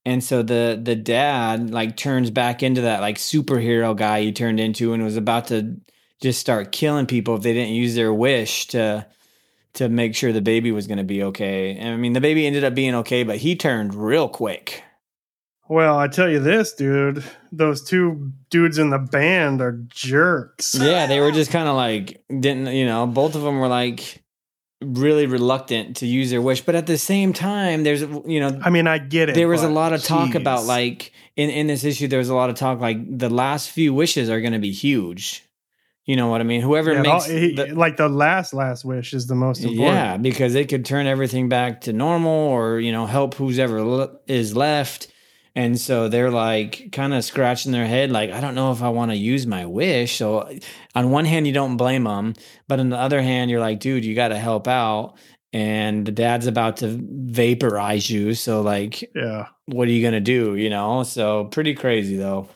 [0.06, 4.60] and so the the dad like turns back into that like superhero guy he turned
[4.60, 5.78] into and was about to
[6.22, 9.06] just start killing people if they didn't use their wish to
[9.74, 11.78] to make sure the baby was going to be okay.
[11.78, 14.84] And I mean, the baby ended up being okay, but he turned real quick.
[15.72, 20.76] Well, I tell you this, dude, those two dudes in the band are jerks.
[20.76, 24.22] Yeah, they were just kind of like didn't, you know, both of them were like
[24.82, 26.60] really reluctant to use their wish.
[26.60, 29.64] But at the same time there's you know i mean i get it there was
[29.64, 30.36] a lot of talk geez.
[30.36, 33.70] about like in in this issue there was a lot of talk like the last
[33.70, 35.48] few wishes are going to be huge.
[36.04, 36.60] You know what i mean?
[36.60, 39.96] Whoever yeah, makes he, the, like the last last wish is the most important.
[39.96, 44.10] yeah because it could turn everything back to normal or you know help who's ever
[44.28, 45.08] is left
[45.56, 48.90] and so they're like kind of scratching their head, like, I don't know if I
[48.90, 50.18] want to use my wish.
[50.18, 50.50] So,
[50.96, 52.36] on one hand, you don't blame them.
[52.68, 55.16] But on the other hand, you're like, dude, you got to help out.
[55.54, 58.34] And the dad's about to vaporize you.
[58.34, 60.56] So, like, yeah, what are you going to do?
[60.56, 61.04] You know?
[61.04, 62.48] So, pretty crazy, though.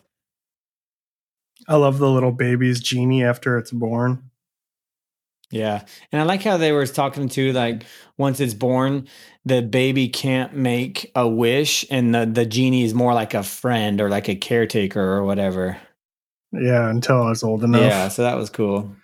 [1.68, 4.30] I love the little baby's genie after it's born.
[5.52, 5.84] Yeah.
[6.12, 7.86] And I like how they were talking to like
[8.18, 9.08] once it's born,
[9.46, 14.02] the baby can't make a wish and the, the genie is more like a friend
[14.02, 15.78] or like a caretaker or whatever.
[16.52, 17.82] Yeah, until I was old enough.
[17.82, 18.96] Yeah, so that was cool.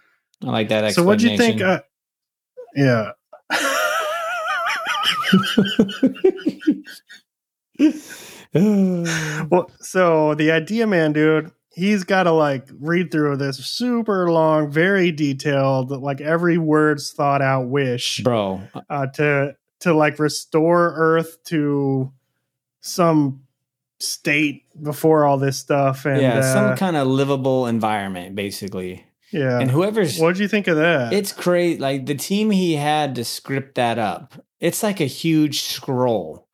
[0.43, 1.61] I like that So what'd you think?
[1.61, 1.81] Uh,
[2.75, 3.11] yeah.
[8.53, 14.69] well, so the idea man dude he's got to like read through this super long,
[14.69, 21.43] very detailed, like every word's thought out wish, bro, uh, to to like restore Earth
[21.45, 22.11] to
[22.81, 23.43] some
[23.99, 29.05] state before all this stuff and yeah, uh, some kind of livable environment, basically.
[29.31, 29.59] Yeah.
[29.59, 31.13] And whoever's what do you think of that?
[31.13, 31.79] It's crazy.
[31.79, 34.33] Like the team he had to script that up.
[34.59, 36.47] It's like a huge scroll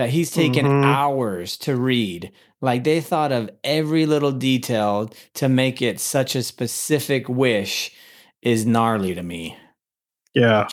[0.00, 0.84] that he's taken mm-hmm.
[0.84, 2.32] hours to read
[2.62, 7.92] like they thought of every little detail to make it such a specific wish
[8.40, 9.58] is gnarly to me.
[10.34, 10.68] Yeah.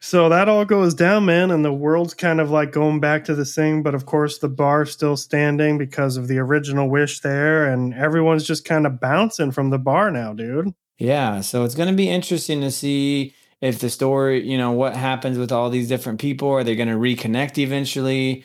[0.00, 3.36] So that all goes down, man, and the world's kind of like going back to
[3.36, 7.70] the same, but of course the bar's still standing because of the original wish there,
[7.70, 10.74] and everyone's just kind of bouncing from the bar now, dude.
[10.98, 14.96] Yeah, so it's going to be interesting to see if the story, you know, what
[14.96, 16.48] happens with all these different people.
[16.48, 18.44] Are they going to reconnect eventually?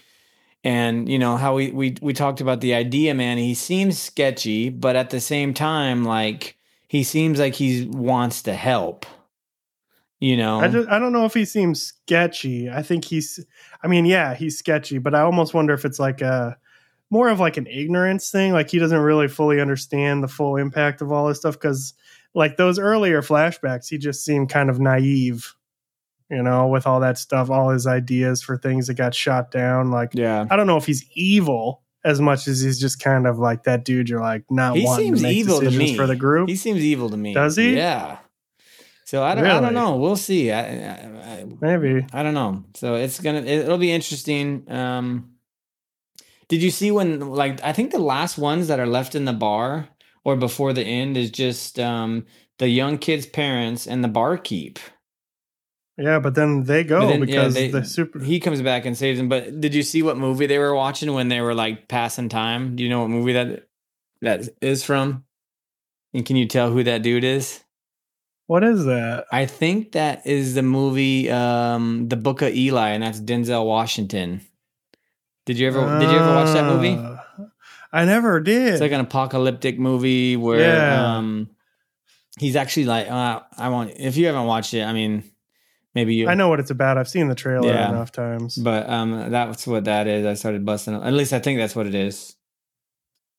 [0.63, 4.67] and you know how we we we talked about the idea man he seems sketchy
[4.69, 6.57] but at the same time like
[6.89, 9.05] he seems like he wants to help
[10.19, 13.39] you know I, just, I don't know if he seems sketchy i think he's
[13.83, 16.57] i mean yeah he's sketchy but i almost wonder if it's like a
[17.09, 18.53] more of like an ignorance thing.
[18.53, 21.93] Like he doesn't really fully understand the full impact of all this stuff because,
[22.35, 25.55] like those earlier flashbacks, he just seemed kind of naive,
[26.29, 29.91] you know, with all that stuff, all his ideas for things that got shot down.
[29.91, 30.45] Like, Yeah.
[30.49, 33.83] I don't know if he's evil as much as he's just kind of like that
[33.83, 34.09] dude.
[34.09, 35.95] You're like not He wanting seems to make evil to me.
[35.97, 36.47] for the group.
[36.49, 37.33] He seems evil to me.
[37.33, 37.75] Does he?
[37.75, 38.19] Yeah.
[39.05, 39.95] So I don't, I don't know.
[39.97, 40.51] We'll see.
[40.51, 42.05] I, I, Maybe.
[42.13, 42.63] I, I don't know.
[42.75, 44.71] So it's gonna it'll be interesting.
[44.71, 45.31] Um,
[46.47, 49.33] did you see when like I think the last ones that are left in the
[49.33, 49.87] bar
[50.29, 52.25] or before the end is just um
[52.59, 54.79] the young kids' parents and the barkeep.
[55.97, 58.19] Yeah, but then they go then, yeah, because they- the super.
[58.19, 59.27] He comes back and saves them.
[59.27, 62.75] But did you see what movie they were watching when they were like passing time?
[62.75, 63.67] Do you know what movie that
[64.21, 65.25] that is from?
[66.13, 67.63] And can you tell who that dude is?
[68.47, 69.25] what is that?
[69.31, 74.41] I think that is the movie um The Book of Eli and that's Denzel Washington.
[75.45, 77.18] Did you ever did you ever watch that movie?
[77.91, 78.73] I never did.
[78.73, 81.17] It's like an apocalyptic movie where Yeah.
[81.17, 81.49] um
[82.37, 85.23] he's actually like uh, I want if you haven't watched it, I mean
[85.95, 86.97] maybe you I know what it's about.
[86.97, 87.89] I've seen the trailer Yeah.
[87.89, 88.55] enough times.
[88.57, 90.25] but um that's what that is.
[90.25, 92.35] I started busting at least I think that's what it is.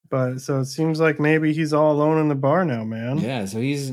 [0.08, 3.18] But so it seems like maybe he's all alone in the bar now, man.
[3.18, 3.92] Yeah, so he's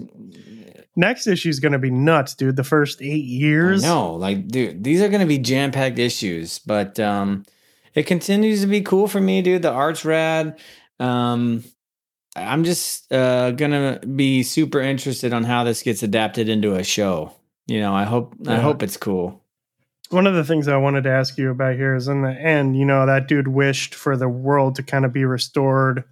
[1.00, 2.56] Next issue's going to be nuts, dude.
[2.56, 3.84] The first eight years.
[3.84, 7.44] No, like, dude, these are going to be jam packed issues, but um,
[7.98, 9.64] it continues to be cool for me, dude.
[9.64, 10.60] The art's rad.
[11.00, 11.64] Um,
[12.36, 17.34] I'm just uh, gonna be super interested on how this gets adapted into a show.
[17.66, 19.42] You know, I hope I hope it's cool.
[20.12, 22.78] One of the things I wanted to ask you about here is in the end,
[22.78, 26.04] you know, that dude wished for the world to kind of be restored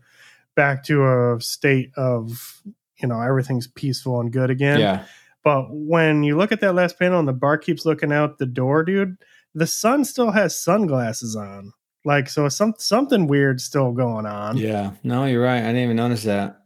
[0.55, 2.63] back to a state of,
[2.97, 4.79] you know, everything's peaceful and good again.
[4.79, 5.05] yeah,
[5.43, 8.47] But when you look at that last panel and the bar keeps looking out the
[8.47, 9.17] door, dude,
[9.55, 11.71] the sun still has sunglasses on.
[12.03, 14.57] Like, so some something weird still going on.
[14.57, 14.91] yeah.
[15.03, 15.57] No, you're right.
[15.63, 16.59] I didn't even notice that.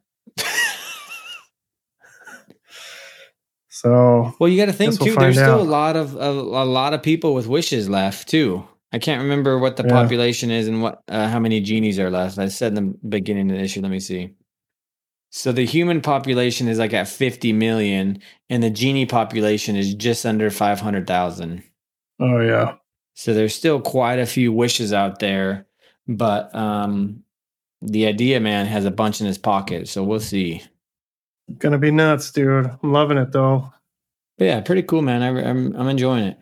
[3.70, 5.20] So Well, you got to think Guess we'll too.
[5.20, 8.68] There's find still a lot of a, a lot of people with wishes left too.
[8.92, 9.90] I can't remember what the Yeah.
[9.94, 12.38] population is and what uh, how many genies are left.
[12.38, 13.82] I said in the beginning of the issue.
[13.82, 14.34] Let me see.
[15.32, 20.26] So the human population is like at 50 million, and the genie population is just
[20.26, 21.64] under 500,000.
[22.20, 22.74] oh yeah.
[23.20, 25.68] So there's still quite a few wishes out there,
[26.08, 27.22] but um,
[27.82, 29.90] the idea man has a bunch in his pocket.
[29.90, 30.64] So we'll see.
[31.58, 32.72] Gonna be nuts, dude.
[32.82, 33.74] I'm loving it though.
[34.38, 35.22] But yeah, pretty cool, man.
[35.22, 36.38] I, I'm I'm enjoying it.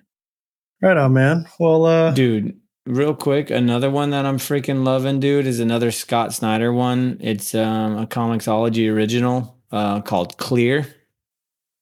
[0.79, 1.47] Right on, man.
[1.59, 6.31] Well uh Dude, real quick, another one that I'm freaking loving, dude, is another Scott
[6.31, 7.17] Snyder one.
[7.21, 10.85] It's um, a Comixology original uh, called Clear,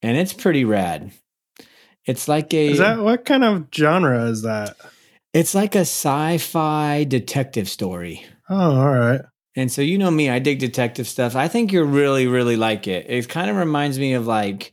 [0.01, 1.11] and it's pretty rad.
[2.05, 4.75] It's like a is that what kind of genre is that?
[5.33, 8.25] it's like a sci-fi detective story.
[8.49, 9.21] Oh, all right.
[9.57, 11.35] And so you know me, I dig detective stuff.
[11.35, 13.05] I think you'll really, really like it.
[13.09, 14.71] It kind of reminds me of like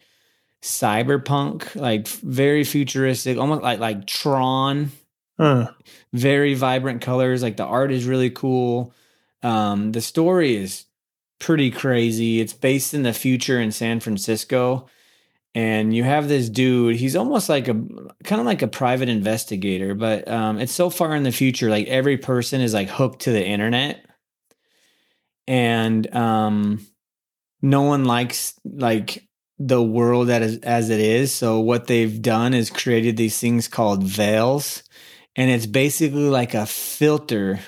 [0.62, 4.92] cyberpunk, like very futuristic, almost like like Tron.
[5.38, 5.70] Huh.
[6.12, 8.92] very vibrant colors like the art is really cool
[9.42, 10.84] um the story is
[11.40, 14.86] pretty crazy it's based in the future in san francisco
[15.54, 17.74] and you have this dude he's almost like a
[18.24, 21.86] kind of like a private investigator but um it's so far in the future like
[21.88, 24.04] every person is like hooked to the internet.
[25.46, 26.86] And um
[27.60, 31.32] no one likes like the world that is as it is.
[31.32, 34.82] So what they've done is created these things called veils.
[35.36, 37.60] And it's basically like a filter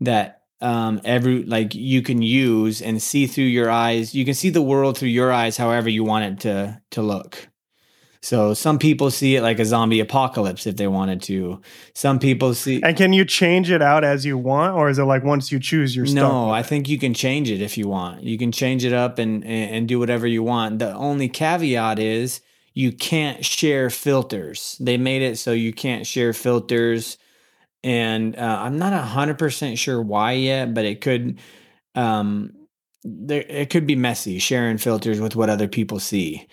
[0.00, 4.50] that um every like you can use and see through your eyes you can see
[4.50, 7.48] the world through your eyes however you want it to to look
[8.22, 11.60] so some people see it like a zombie apocalypse if they wanted to
[11.92, 15.04] some people see And can you change it out as you want, or is it
[15.04, 18.22] like once you choose your no, I think you can change it if you want.
[18.22, 20.78] You can change it up and and do whatever you want.
[20.78, 22.40] The only caveat is
[22.72, 24.76] you can't share filters.
[24.80, 27.18] They made it so you can't share filters,
[27.84, 31.38] and uh, I'm not hundred percent sure why yet, but it could.
[31.94, 32.54] Um,
[33.04, 36.48] there it could be messy sharing filters with what other people see,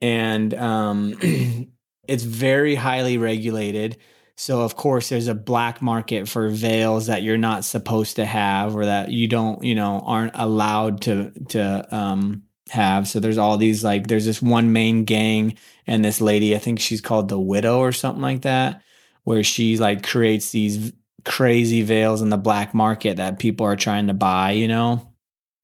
[0.00, 1.18] and um,
[2.08, 3.98] it's very highly regulated.
[4.36, 8.74] So of course there's a black market for veils that you're not supposed to have
[8.74, 13.06] or that you don't, you know, aren't allowed to to um have.
[13.06, 16.80] So there's all these like there's this one main gang and this lady, I think
[16.80, 18.82] she's called the widow or something like that,
[19.24, 20.92] where she like creates these
[21.24, 25.06] crazy veils in the black market that people are trying to buy, you know.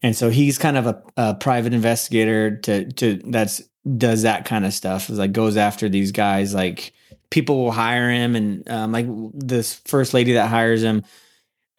[0.03, 3.63] And so he's kind of a, a private investigator to to that's
[3.97, 5.11] does that kind of stuff.
[5.11, 6.93] Is like goes after these guys like
[7.31, 11.03] people will hire him and um, like this first lady that hires him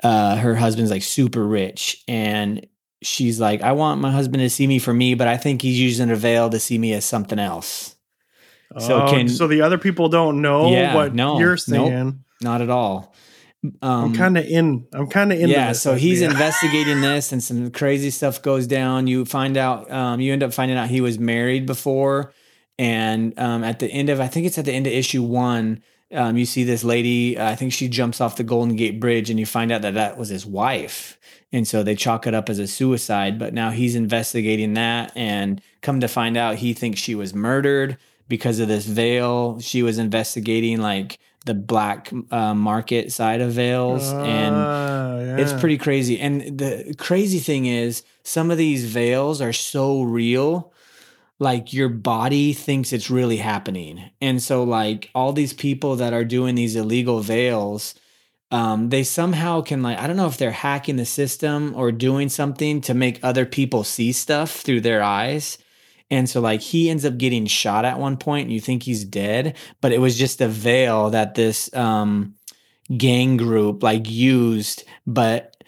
[0.03, 2.65] uh, her husband's like super rich, and
[3.01, 5.79] she's like, I want my husband to see me for me, but I think he's
[5.79, 7.95] using a veil to see me as something else.
[8.79, 12.05] So oh, can so the other people don't know yeah, what no, you're saying?
[12.05, 13.15] Nope, not at all.
[13.63, 14.87] Um, I'm kind of in.
[14.93, 15.49] I'm kind of in.
[15.49, 15.71] Yeah.
[15.71, 19.07] So he's investigating this, and some crazy stuff goes down.
[19.07, 19.89] You find out.
[19.91, 22.33] Um, you end up finding out he was married before,
[22.77, 25.81] and um, at the end of, I think it's at the end of issue one.
[26.13, 27.37] Um, you see this lady.
[27.37, 29.95] Uh, I think she jumps off the Golden Gate Bridge, and you find out that
[29.95, 31.17] that was his wife.
[31.51, 33.39] And so they chalk it up as a suicide.
[33.39, 37.97] But now he's investigating that, and come to find out, he thinks she was murdered
[38.27, 39.59] because of this veil.
[39.59, 44.55] She was investigating like the black uh, market side of veils, uh, and
[45.27, 45.37] yeah.
[45.37, 46.19] it's pretty crazy.
[46.19, 50.73] And the crazy thing is, some of these veils are so real
[51.39, 54.09] like your body thinks it's really happening.
[54.21, 57.95] And so like all these people that are doing these illegal veils,
[58.49, 62.29] um, they somehow can like I don't know if they're hacking the system or doing
[62.29, 65.57] something to make other people see stuff through their eyes.
[66.09, 69.03] And so like he ends up getting shot at one point and you think he's
[69.03, 72.35] dead, but it was just a veil that this um
[72.95, 75.63] gang group like used, but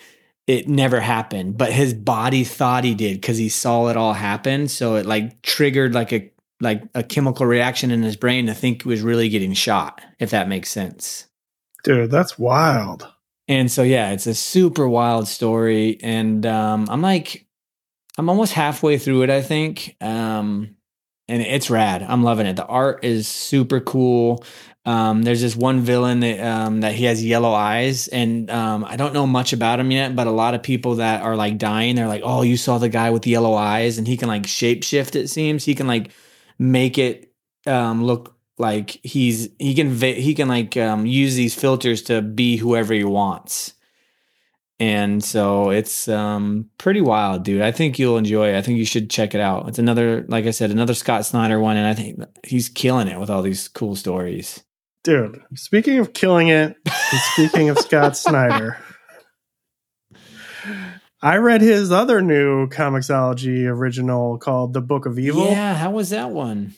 [0.47, 1.57] it never happened.
[1.57, 4.67] But his body thought he did because he saw it all happen.
[4.67, 8.83] So it like triggered like a like a chemical reaction in his brain to think
[8.83, 11.27] he was really getting shot, if that makes sense.
[11.83, 13.07] Dude, that's wild.
[13.47, 15.99] And so yeah, it's a super wild story.
[16.01, 17.45] And um I'm like
[18.19, 19.95] I'm almost halfway through it, I think.
[20.01, 20.75] Um,
[21.29, 22.03] and it's rad.
[22.03, 22.57] I'm loving it.
[22.57, 24.43] The art is super cool.
[24.83, 28.97] Um, there's this one villain that um, that he has yellow eyes, and um, I
[28.97, 30.17] don't know much about him yet.
[30.17, 32.89] But a lot of people that are like dying, they're like, "Oh, you saw the
[32.89, 35.15] guy with the yellow eyes, and he can like shapeshift.
[35.15, 36.11] It seems he can like
[36.57, 37.31] make it
[37.67, 42.57] um, look like he's he can he can like um, use these filters to be
[42.57, 43.75] whoever he wants."
[44.79, 47.61] And so it's um, pretty wild, dude.
[47.61, 48.57] I think you'll enjoy it.
[48.57, 49.67] I think you should check it out.
[49.67, 53.19] It's another, like I said, another Scott Snyder one, and I think he's killing it
[53.19, 54.63] with all these cool stories.
[55.03, 56.77] Dude, speaking of killing it,
[57.33, 58.77] speaking of Scott Snyder,
[61.21, 65.47] I read his other new Comixology original called The Book of Evil.
[65.47, 66.73] Yeah, how was that one?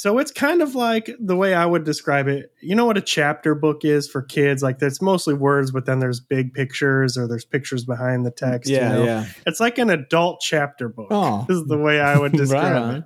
[0.00, 2.54] So it's kind of like the way I would describe it.
[2.62, 4.62] You know what a chapter book is for kids?
[4.62, 8.70] Like it's mostly words, but then there's big pictures or there's pictures behind the text.
[8.70, 9.04] Yeah, you know?
[9.04, 9.26] yeah.
[9.46, 11.08] It's like an adult chapter book.
[11.10, 13.04] Oh, is the way I would describe right it.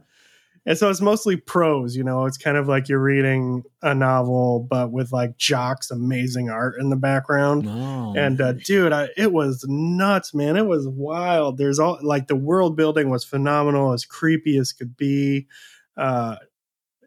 [0.67, 1.97] And so it's mostly prose.
[1.97, 6.49] You know, it's kind of like you're reading a novel, but with like Jock's amazing
[6.49, 7.67] art in the background.
[7.67, 8.15] Oh.
[8.17, 10.57] And uh, dude, I, it was nuts, man.
[10.57, 11.59] It was wild.
[11.59, 15.49] There's all like the world building was phenomenal, as creepy as could be.
[15.97, 16.37] Uh,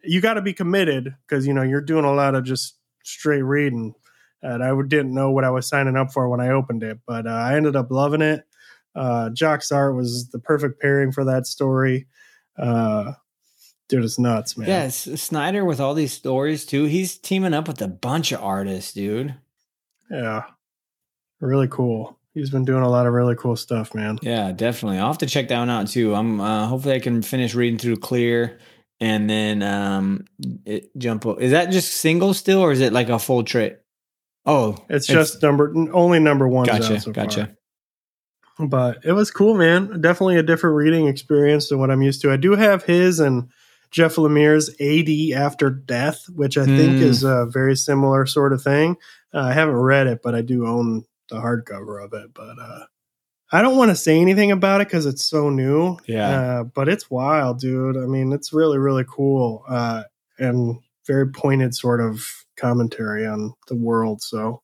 [0.08, 3.42] you got to be committed because you know you're doing a lot of just straight
[3.42, 3.94] reading.
[4.42, 7.26] And I didn't know what I was signing up for when I opened it, but
[7.26, 8.46] uh, I ended up loving it.
[8.96, 12.08] Uh, Jock's art was the perfect pairing for that story.
[12.58, 13.14] Uh,
[13.88, 14.68] dude, it's nuts, man.
[14.68, 16.86] Yeah, Snyder with all these stories too.
[16.86, 19.36] He's teaming up with a bunch of artists, dude.
[20.10, 20.44] Yeah,
[21.40, 22.18] really cool.
[22.34, 24.20] He's been doing a lot of really cool stuff, man.
[24.22, 25.00] Yeah, definitely.
[25.00, 26.14] I'll have to check that one out too.
[26.14, 28.60] I'm uh, hopefully I can finish reading through Clear
[29.00, 30.26] and then um
[30.66, 33.86] it jump is that just single still or is it like a full trip
[34.46, 37.56] oh it's, it's just number only number one gotcha so gotcha
[38.58, 38.68] far.
[38.68, 42.32] but it was cool man definitely a different reading experience than what i'm used to
[42.32, 43.48] i do have his and
[43.92, 46.78] jeff lemire's ad after death which i mm.
[46.78, 47.04] think hmm.
[47.04, 48.98] is a very similar sort of thing
[49.34, 52.86] uh, i haven't read it but i do own the hardcover of it but uh
[53.52, 55.98] I don't want to say anything about it because it's so new.
[56.06, 56.30] Yeah.
[56.30, 57.96] Uh, but it's wild, dude.
[57.96, 60.04] I mean, it's really, really cool uh,
[60.38, 64.22] and very pointed sort of commentary on the world.
[64.22, 64.62] So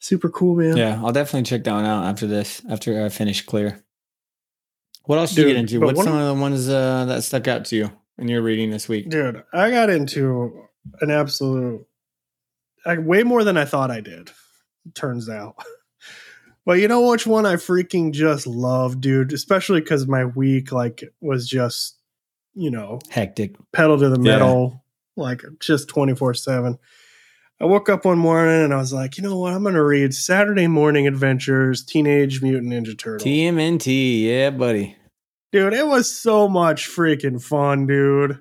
[0.00, 0.76] super cool, man.
[0.76, 3.84] Yeah, I'll definitely check that one out after this, after I finish Clear.
[5.04, 5.80] What else did you get into?
[5.80, 8.88] What's some of the ones uh, that stuck out to you in your reading this
[8.88, 9.08] week?
[9.08, 10.66] Dude, I got into
[11.00, 11.86] an absolute,
[12.84, 14.30] like, way more than I thought I did,
[14.94, 15.56] turns out.
[16.70, 19.32] But you know which one I freaking just love, dude?
[19.32, 21.98] Especially because my week like was just,
[22.54, 24.84] you know, hectic, pedal to the metal,
[25.16, 25.24] yeah.
[25.24, 26.78] like just twenty four seven.
[27.60, 29.52] I woke up one morning and I was like, you know what?
[29.52, 33.26] I'm going to read Saturday Morning Adventures, Teenage Mutant Ninja Turtle.
[33.26, 34.96] TMNT, yeah, buddy.
[35.50, 38.40] Dude, it was so much freaking fun, dude.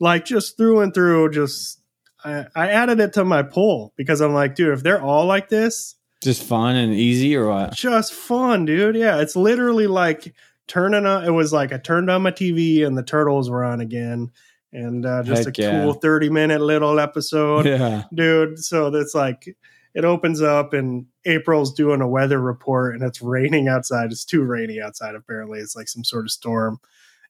[0.00, 1.82] Like just through and through, just
[2.24, 5.50] I, I added it to my poll because I'm like, dude, if they're all like
[5.50, 5.96] this,
[6.26, 7.74] just fun and easy or what?
[7.74, 8.96] Just fun, dude.
[8.96, 10.34] Yeah, it's literally like
[10.66, 11.24] turning on.
[11.24, 14.30] It was like I turned on my TV and the turtles were on again,
[14.72, 15.82] and uh, just Heck a yeah.
[15.82, 17.64] cool thirty minute little episode.
[17.64, 18.58] Yeah, dude.
[18.58, 19.56] So that's like
[19.96, 24.12] it opens up and April's doing a weather report and it's raining outside.
[24.12, 25.58] It's too rainy outside, apparently.
[25.58, 26.78] It's like some sort of storm.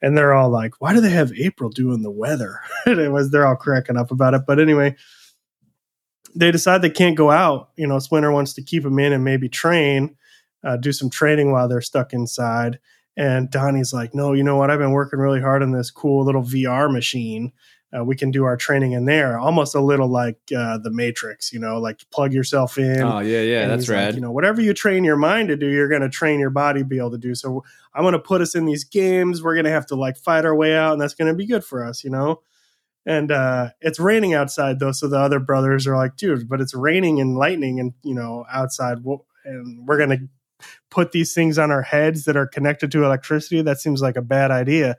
[0.03, 2.61] And they're all like, why do they have April doing the weather?
[2.86, 4.42] and it was, they're all cracking up about it.
[4.49, 4.97] But anyway,
[6.37, 7.70] they decide they can't go out.
[7.76, 10.16] You know, Splinter wants to keep them in and maybe train,
[10.64, 12.78] uh, do some training while they're stuck inside.
[13.16, 14.70] And Donnie's like, no, you know what?
[14.70, 17.53] I've been working really hard on this cool little VR machine
[17.97, 21.53] uh, we can do our training in there almost a little like uh, the matrix
[21.53, 24.61] you know like plug yourself in oh yeah yeah that's rad like, you know whatever
[24.61, 27.11] you train your mind to do you're going to train your body to be able
[27.11, 27.64] to do so
[27.95, 30.45] i'm going to put us in these games we're going to have to like fight
[30.45, 32.41] our way out and that's going to be good for us you know
[33.07, 36.74] and uh, it's raining outside though so the other brothers are like dude but it's
[36.74, 38.98] raining and lightning and you know outside
[39.44, 40.28] and we're going to
[40.90, 44.22] put these things on our heads that are connected to electricity that seems like a
[44.22, 44.96] bad idea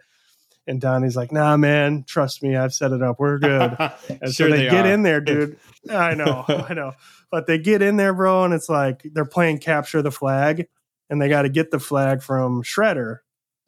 [0.68, 3.20] and Donnie's like, nah, man, trust me, I've set it up.
[3.20, 3.78] We're good.
[4.10, 4.92] And sure so they, they get are.
[4.92, 5.58] in there, dude.
[5.90, 6.94] I know, I know.
[7.32, 10.68] But they get in there, bro, and it's like they're playing capture the flag
[11.10, 13.20] and they got to get the flag from Shredder.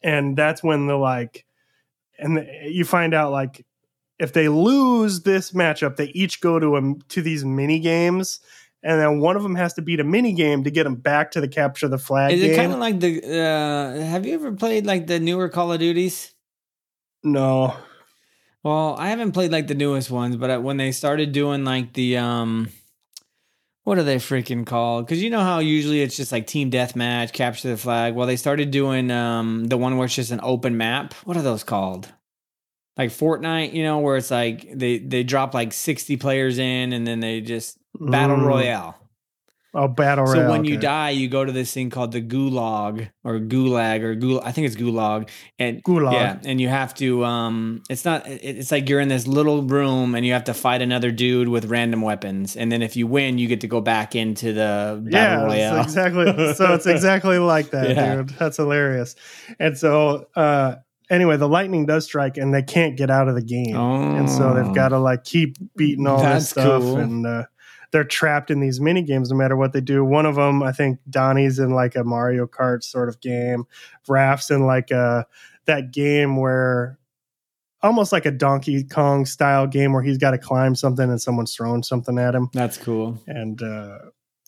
[0.01, 1.45] And that's when the like,
[2.17, 3.65] and the, you find out like
[4.19, 8.39] if they lose this matchup, they each go to a, to these mini games
[8.81, 11.31] and then one of them has to beat a mini game to get them back
[11.31, 12.31] to the capture the flag.
[12.31, 13.21] Is it kind of like the?
[13.25, 16.33] Uh, have you ever played like the newer Call of Duties?
[17.23, 17.75] No.
[18.63, 22.17] Well, I haven't played like the newest ones, but when they started doing like the
[22.17, 22.69] um
[23.83, 25.05] what are they freaking called?
[25.05, 28.13] Because you know how usually it's just like team deathmatch, capture the flag.
[28.13, 31.13] Well, they started doing um the one where it's just an open map.
[31.25, 32.13] What are those called?
[32.99, 37.07] Like Fortnite, you know, where it's like they they drop like sixty players in and
[37.07, 38.45] then they just battle mm.
[38.45, 38.97] royale.
[39.73, 40.35] Oh, battle royale.
[40.35, 40.71] So when okay.
[40.71, 44.41] you die, you go to this thing called the gulag or gulag or gul.
[44.43, 45.29] I think it's gulag.
[45.57, 46.11] And gulag.
[46.11, 47.23] Yeah, and you have to.
[47.23, 48.27] Um, it's not.
[48.27, 51.65] It's like you're in this little room and you have to fight another dude with
[51.65, 52.57] random weapons.
[52.57, 55.83] And then if you win, you get to go back into the battle yeah, royale.
[55.83, 56.53] exactly.
[56.53, 58.15] so it's exactly like that, yeah.
[58.17, 58.29] dude.
[58.31, 59.15] That's hilarious.
[59.57, 60.27] And so.
[60.35, 60.75] uh
[61.09, 64.29] anyway, the lightning does strike and they can't get out of the game, oh, and
[64.29, 66.81] so they've got to like keep beating all this stuff.
[66.81, 66.97] Cool.
[66.97, 67.45] And uh,
[67.91, 70.03] they're trapped in these mini games no matter what they do.
[70.05, 73.65] One of them, I think Donnie's in like a Mario Kart sort of game.
[74.07, 75.25] Raph's in like a
[75.65, 76.97] that game where
[77.81, 81.55] almost like a Donkey Kong style game where he's got to climb something and someone's
[81.55, 82.49] throwing something at him.
[82.53, 83.21] That's cool.
[83.27, 83.99] And uh,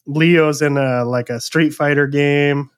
[0.06, 2.70] Leo's in a like a Street Fighter game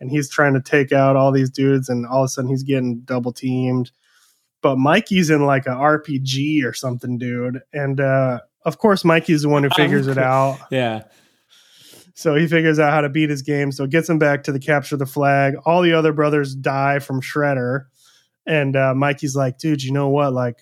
[0.00, 2.62] and he's trying to take out all these dudes and all of a sudden he's
[2.62, 3.90] getting double teamed.
[4.62, 7.60] But Mikey's in like a RPG or something, dude.
[7.72, 10.58] And uh of course, Mikey's the one who figures it out.
[10.70, 11.04] Yeah.
[12.14, 13.72] So he figures out how to beat his game.
[13.72, 15.54] So gets him back to the capture the flag.
[15.64, 17.86] All the other brothers die from Shredder.
[18.46, 20.32] And uh, Mikey's like, dude, you know what?
[20.32, 20.58] Like,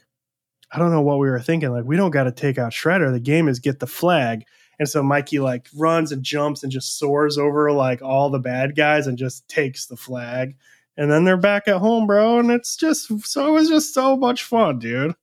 [0.70, 1.70] I don't know what we were thinking.
[1.70, 3.10] Like, we don't got to take out Shredder.
[3.10, 4.44] The game is get the flag.
[4.78, 8.76] And so Mikey like runs and jumps and just soars over like all the bad
[8.76, 10.56] guys and just takes the flag.
[10.96, 12.38] And then they're back at home, bro.
[12.38, 15.14] And it's just so it was just so much fun, dude.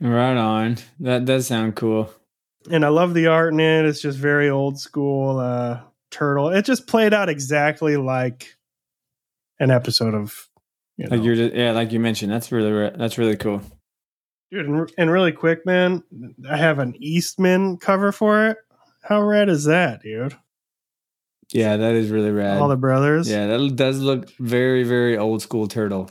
[0.00, 0.78] Right on.
[1.00, 2.10] That does sound cool
[2.70, 3.84] and I love the art in it.
[3.84, 6.48] It's just very old school uh, turtle.
[6.48, 8.56] It just played out exactly like
[9.60, 10.48] an episode of
[10.96, 11.16] you know.
[11.16, 12.32] like you're just, yeah, like you mentioned.
[12.32, 13.62] That's really that's really cool,
[14.50, 14.66] dude.
[14.66, 16.02] And, and really quick, man,
[16.48, 18.58] I have an Eastman cover for it.
[19.04, 20.36] How rad is that, dude?
[21.52, 22.58] Yeah, that is really rad.
[22.58, 23.28] All the brothers.
[23.28, 26.10] Yeah, that does look very, very old school turtle.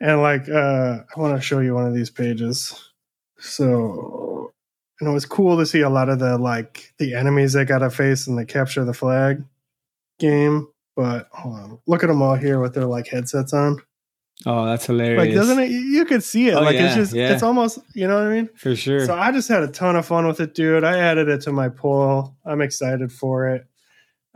[0.00, 2.92] And like, uh, I want to show you one of these pages.
[3.38, 4.52] So
[5.00, 7.78] and it was cool to see a lot of the like the enemies they got
[7.78, 9.44] to face in the capture the flag
[10.18, 10.68] game.
[10.96, 13.82] But hold on, look at them all here with their like headsets on.
[14.46, 15.18] Oh, that's hilarious!
[15.18, 15.70] Like, doesn't it?
[15.70, 16.54] You could see it.
[16.54, 17.32] Oh, like, yeah, it's just, yeah.
[17.32, 18.50] it's almost, you know what I mean?
[18.56, 19.06] For sure.
[19.06, 20.84] So I just had a ton of fun with it, dude.
[20.84, 22.34] I added it to my poll.
[22.44, 23.66] I'm excited for it.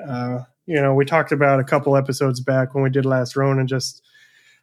[0.04, 3.66] Uh, you know, we talked about a couple episodes back when we did last Ronin,
[3.66, 4.02] just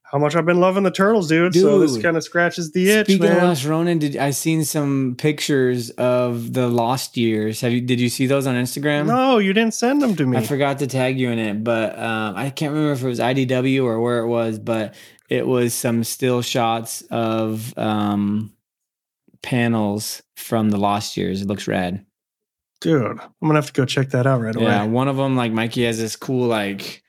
[0.04, 1.52] how much I've been loving the turtles, dude.
[1.52, 3.08] dude so this kind of scratches the itch.
[3.08, 3.38] Speaking man.
[3.38, 7.62] of Last Ronin, did I seen some pictures of the Lost Years?
[7.62, 7.82] Have you?
[7.82, 9.08] Did you see those on Instagram?
[9.08, 10.38] No, you didn't send them to me.
[10.38, 13.20] I forgot to tag you in it, but um, I can't remember if it was
[13.20, 14.94] IDW or where it was, but
[15.30, 18.54] it was some still shots of um,
[19.42, 21.42] panels from the Lost Years.
[21.42, 22.06] It looks rad,
[22.82, 23.20] dude.
[23.20, 24.66] I'm gonna have to go check that out right away.
[24.66, 27.04] Yeah, one of them, like Mikey, has this cool like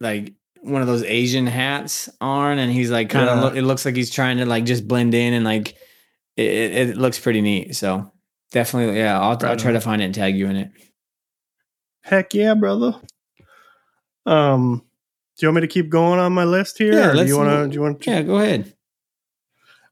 [0.00, 3.38] like one of those Asian hats on, and he's like kind of.
[3.38, 3.44] Yeah.
[3.44, 5.76] Look, it looks like he's trying to like just blend in, and like
[6.36, 6.46] it,
[6.90, 7.76] it looks pretty neat.
[7.76, 8.12] So
[8.50, 10.70] definitely, yeah, I'll, right I'll try to find it and tag you in it.
[12.02, 12.94] Heck yeah, brother.
[14.24, 14.82] Um,
[15.38, 16.92] do you want me to keep going on my list here?
[16.92, 17.68] Yeah, do you want to?
[17.68, 18.04] Do you want?
[18.04, 18.74] Yeah, go ahead.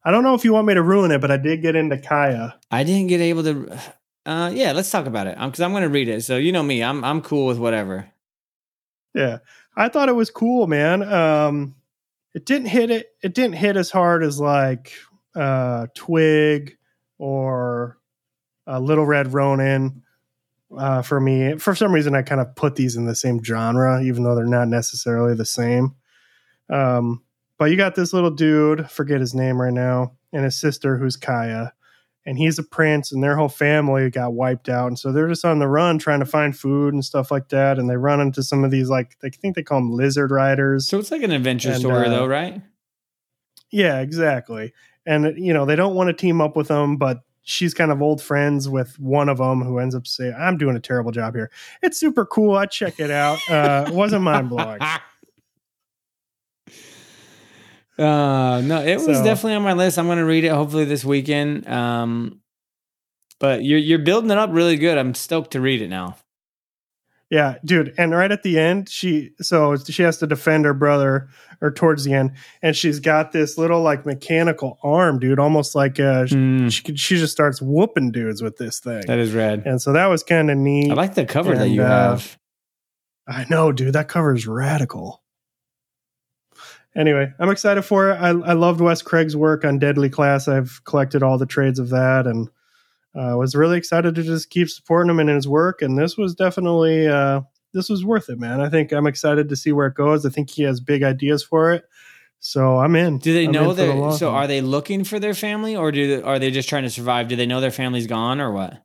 [0.05, 1.99] I don't know if you want me to ruin it, but I did get into
[1.99, 2.57] Kaya.
[2.71, 3.79] I didn't get able to.
[4.27, 6.25] Uh, yeah, let's talk about it because I'm going to read it.
[6.25, 8.11] So you know me, I'm I'm cool with whatever.
[9.15, 9.39] Yeah,
[9.77, 11.05] I thought it was cool, man.
[11.05, 11.77] Um,
[12.35, 13.15] it didn't hit it.
[13.23, 14.93] It didn't hit as hard as like
[15.37, 16.77] uh, Twig
[17.19, 17.99] or
[18.67, 20.03] uh, Little Red Ronin.
[20.77, 24.03] Uh, for me, for some reason, I kind of put these in the same genre,
[24.03, 25.95] even though they're not necessarily the same.
[26.69, 27.23] Um,
[27.59, 31.17] but you got this little dude, forget his name right now, and his sister who's
[31.17, 31.73] Kaya,
[32.27, 35.45] and he's a prince, and their whole family got wiped out, and so they're just
[35.45, 38.43] on the run trying to find food and stuff like that, and they run into
[38.43, 40.89] some of these like they think they call them lizard riders.
[40.89, 42.61] So it's like an adventure and, story, uh, though, right?
[43.71, 44.73] Yeah, exactly.
[45.07, 48.03] And you know they don't want to team up with them, but she's kind of
[48.03, 51.35] old friends with one of them who ends up saying, "I'm doing a terrible job
[51.35, 51.51] here."
[51.83, 52.57] It's super cool.
[52.57, 53.39] I check it out.
[53.49, 54.81] Uh, it wasn't mind blowing.
[57.99, 59.99] Uh, no, it was so, definitely on my list.
[59.99, 61.67] I'm going to read it hopefully this weekend.
[61.67, 62.43] Um,
[63.39, 64.99] but you're you're building it up really good.
[64.99, 66.19] I'm stoked to read it now.
[67.29, 67.93] Yeah, dude.
[67.99, 71.29] And right at the end, she so she has to defend her brother,
[71.61, 75.99] or towards the end, and she's got this little like mechanical arm, dude, almost like
[75.99, 76.71] uh, mm.
[76.71, 79.03] she she just starts whooping dudes with this thing.
[79.07, 79.65] That is rad.
[79.67, 80.91] And so that was kind of neat.
[80.91, 82.39] I like the cover and, that you uh, have.
[83.27, 83.95] I know, dude.
[83.95, 85.23] That cover is radical
[86.97, 88.15] anyway, I'm excited for it.
[88.15, 90.49] I, I loved Wes Craig's work on Deadly Class.
[90.49, 92.49] I've collected all the trades of that and
[93.17, 95.83] uh, was really excited to just keep supporting him in his work.
[95.83, 97.41] And this was definitely uh,
[97.73, 98.61] this was worth it, man.
[98.61, 100.27] I think I'm excited to see where it goes.
[100.27, 101.85] I think he has big ideas for it.
[102.39, 103.19] So I'm in.
[103.19, 104.19] Do they I'm know that?
[104.19, 107.29] So are they looking for their family, or do are they just trying to survive?
[107.29, 108.83] Do they know their family's gone, or what?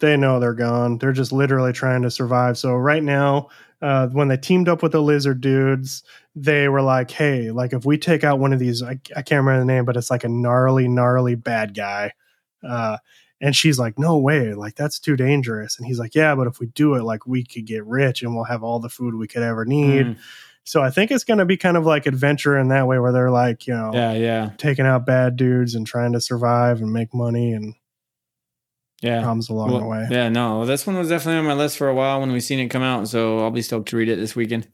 [0.00, 0.98] They know they're gone.
[0.98, 2.56] They're just literally trying to survive.
[2.56, 3.48] So right now,
[3.82, 6.02] uh, when they teamed up with the lizard dudes,
[6.34, 9.44] they were like, "Hey, like if we take out one of these, I, I can't
[9.44, 12.12] remember the name, but it's like a gnarly, gnarly bad guy."
[12.62, 12.98] Uh,
[13.40, 16.60] and she's like, "No way, like that's too dangerous." And he's like, "Yeah, but if
[16.60, 19.28] we do it, like we could get rich and we'll have all the food we
[19.28, 20.18] could ever need." Mm.
[20.64, 23.12] So I think it's going to be kind of like adventure in that way, where
[23.12, 26.92] they're like, you know, yeah, yeah, taking out bad dudes and trying to survive and
[26.92, 27.74] make money and
[29.00, 30.06] yeah problems along well, the way.
[30.10, 32.58] Yeah, no, this one was definitely on my list for a while when we seen
[32.58, 34.68] it come out, so I'll be stoked to read it this weekend.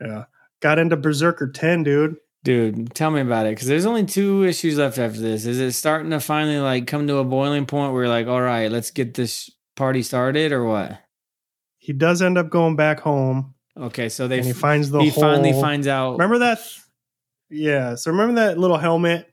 [0.00, 0.24] Yeah,
[0.60, 2.16] got into Berserker ten, dude.
[2.44, 5.46] Dude, tell me about it because there's only two issues left after this.
[5.46, 8.42] Is it starting to finally like come to a boiling point where you're like, all
[8.42, 11.00] right, let's get this party started, or what?
[11.78, 13.54] He does end up going back home.
[13.76, 16.12] Okay, so they and he finds the he finally finds out.
[16.12, 16.60] Remember that?
[17.48, 17.94] Yeah.
[17.94, 19.26] So remember that little helmet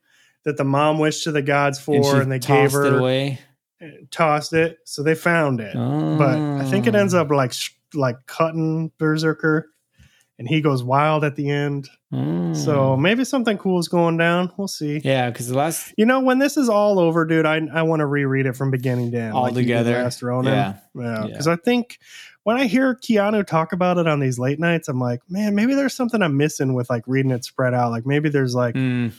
[0.45, 3.39] that the mom wished to the gods for, and, and they gave her away
[3.81, 5.75] eh, tossed it, so they found it.
[5.75, 6.17] Oh.
[6.17, 7.21] But I think it ends oh.
[7.21, 7.35] up oh.
[7.35, 7.53] like
[7.93, 9.69] like cutting Berserker,
[10.41, 11.87] and he goes wild at the end.
[12.11, 12.57] Mm.
[12.57, 14.51] So maybe something cool is going down.
[14.57, 14.99] We'll see.
[15.03, 17.99] Yeah, because the last, you know, when this is all over, dude, I I want
[17.99, 19.93] to reread it from beginning to end, all like together.
[19.93, 20.51] Last Ronin.
[20.51, 21.27] Yeah, yeah.
[21.27, 21.53] Because yeah.
[21.53, 21.99] I think
[22.41, 25.75] when I hear Keanu talk about it on these late nights, I'm like, man, maybe
[25.75, 27.91] there's something I'm missing with like reading it spread out.
[27.91, 28.75] Like maybe there's like.
[28.75, 29.13] Mm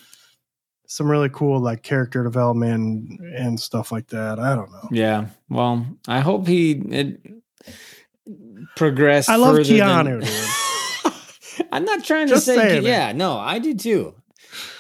[0.89, 4.39] some really cool like character development and stuff like that.
[4.39, 4.89] I don't know.
[4.91, 5.29] Yeah.
[5.49, 7.19] Well, I hope he it
[8.77, 9.31] progressed.
[9.31, 10.21] I love Keanu, than...
[10.21, 10.72] dude.
[11.73, 14.15] I'm not trying Just to say, yeah, no, I do too.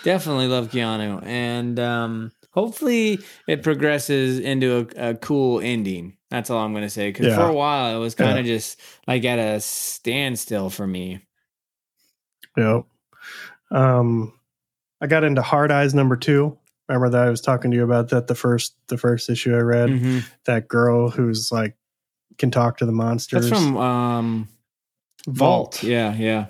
[0.05, 3.19] Definitely love Keanu, and um, hopefully
[3.49, 6.19] it progresses into a, a cool ending.
[6.29, 7.09] That's all I'm going to say.
[7.09, 7.37] Because yeah.
[7.37, 8.55] for a while it was kind of yeah.
[8.55, 11.25] just like at a standstill for me.
[12.57, 12.85] Yep.
[13.71, 14.35] Um,
[15.01, 16.59] I got into Heart Eyes number two.
[16.89, 19.61] Remember that I was talking to you about that the first the first issue I
[19.61, 19.89] read.
[19.89, 20.19] Mm-hmm.
[20.45, 21.77] That girl who's like
[22.39, 23.49] can talk to the monsters.
[23.49, 24.49] That's from um,
[25.27, 25.77] Vault.
[25.77, 25.83] Vault.
[25.83, 26.47] Yeah, yeah.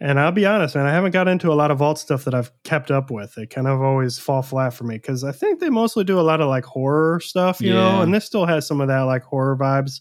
[0.00, 2.34] And I'll be honest, man, I haven't got into a lot of Vault stuff that
[2.34, 3.34] I've kept up with.
[3.34, 6.22] They kind of always fall flat for me because I think they mostly do a
[6.22, 7.80] lot of like horror stuff, you yeah.
[7.80, 10.00] know, and this still has some of that like horror vibes.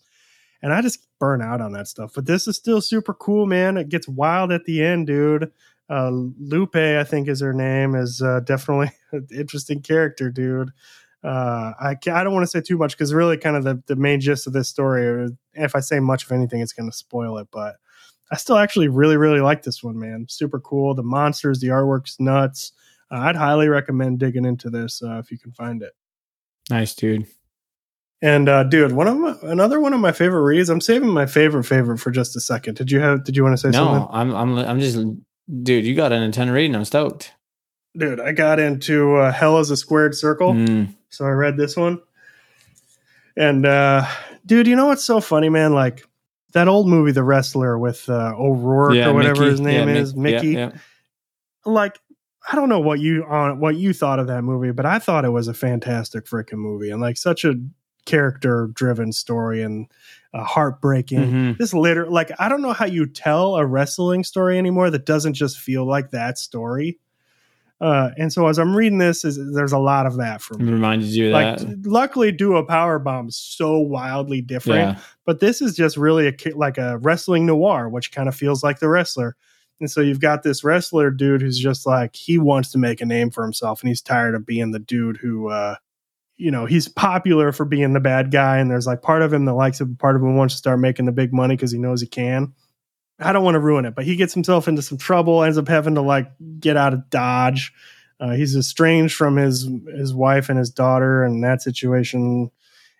[0.62, 2.14] And I just burn out on that stuff.
[2.16, 3.78] But this is still super cool, man.
[3.78, 5.52] It gets wild at the end, dude
[5.90, 10.72] uh, Lupe, I think is her name, is uh, definitely an interesting character, dude.
[11.24, 13.96] Uh, I I don't want to say too much because really, kind of the, the
[13.96, 15.30] main gist of this story.
[15.54, 17.48] If I say much of anything, it's going to spoil it.
[17.52, 17.78] But
[18.32, 20.26] I still actually really really like this one, man.
[20.30, 20.94] Super cool.
[20.94, 22.72] The monsters, the artwork's nuts.
[23.12, 25.94] Uh, I'd highly recommend digging into this uh, if you can find it.
[26.70, 27.28] Nice, dude.
[28.22, 30.70] And uh, dude, one of my, another one of my favorite reads.
[30.70, 32.76] I'm saving my favorite favorite for just a second.
[32.76, 33.24] Did you have?
[33.24, 34.00] Did you want to say no, something?
[34.00, 34.98] No, I'm I'm I'm just
[35.62, 36.76] Dude, you got an Nintendo reading.
[36.76, 37.34] I'm stoked.
[37.96, 40.54] Dude, I got into uh, Hell is a Squared Circle.
[40.54, 40.96] Mm.
[41.10, 42.02] So I read this one.
[43.38, 44.08] And, uh,
[44.46, 45.74] dude, you know what's so funny, man?
[45.74, 46.06] Like
[46.56, 49.52] that old movie, The Wrestler, with uh, O'Rourke yeah, or whatever Mickey.
[49.52, 50.48] his name yeah, is, Mickey.
[50.52, 50.72] Yeah,
[51.66, 52.00] like,
[52.50, 55.26] I don't know what you on what you thought of that movie, but I thought
[55.26, 57.56] it was a fantastic freaking movie and like such a
[58.06, 59.92] character driven story and
[60.34, 61.20] uh, heartbreaking.
[61.20, 61.52] Mm-hmm.
[61.60, 65.34] This literally, like, I don't know how you tell a wrestling story anymore that doesn't
[65.34, 67.00] just feel like that story.
[67.82, 70.72] Uh, and so as I'm reading this, is there's a lot of that for me.
[70.72, 71.86] Reminded you like, that.
[71.86, 75.04] Luckily, do a power bomb so wildly different, yeah.
[75.26, 78.80] but this is just really a like a wrestling noir, which kind of feels like
[78.80, 79.36] the wrestler.
[79.82, 83.06] And so you've got this wrestler dude who's just like he wants to make a
[83.06, 85.76] name for himself, and he's tired of being the dude who uh,
[86.38, 89.46] you know he's popular for being the bad guy and there's like part of him
[89.46, 91.78] that likes it part of him wants to start making the big money because he
[91.78, 92.54] knows he can
[93.20, 95.68] i don't want to ruin it but he gets himself into some trouble ends up
[95.68, 97.74] having to like get out of dodge
[98.20, 102.50] uh, he's estranged from his his wife and his daughter and that situation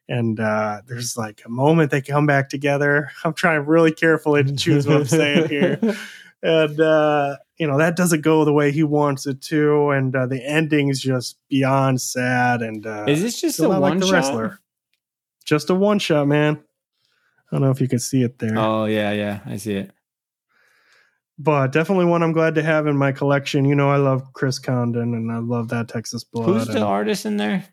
[0.08, 4.56] and uh, there's like a moment they come back together i'm trying really carefully to
[4.56, 5.80] choose what i'm saying here
[6.46, 10.28] and uh, you know that doesn't go the way he wants it to, and uh,
[10.28, 12.62] the ending's just beyond sad.
[12.62, 14.14] And uh, is this just a one like the shot?
[14.14, 14.60] wrestler?
[15.44, 16.64] Just a one shot, man.
[17.52, 18.58] I don't know if you can see it there.
[18.58, 19.92] Oh yeah, yeah, I see it.
[21.38, 23.66] But definitely one I'm glad to have in my collection.
[23.66, 26.46] You know, I love Chris Condon, and I love that Texas Blood.
[26.46, 27.66] Who's the artist in there?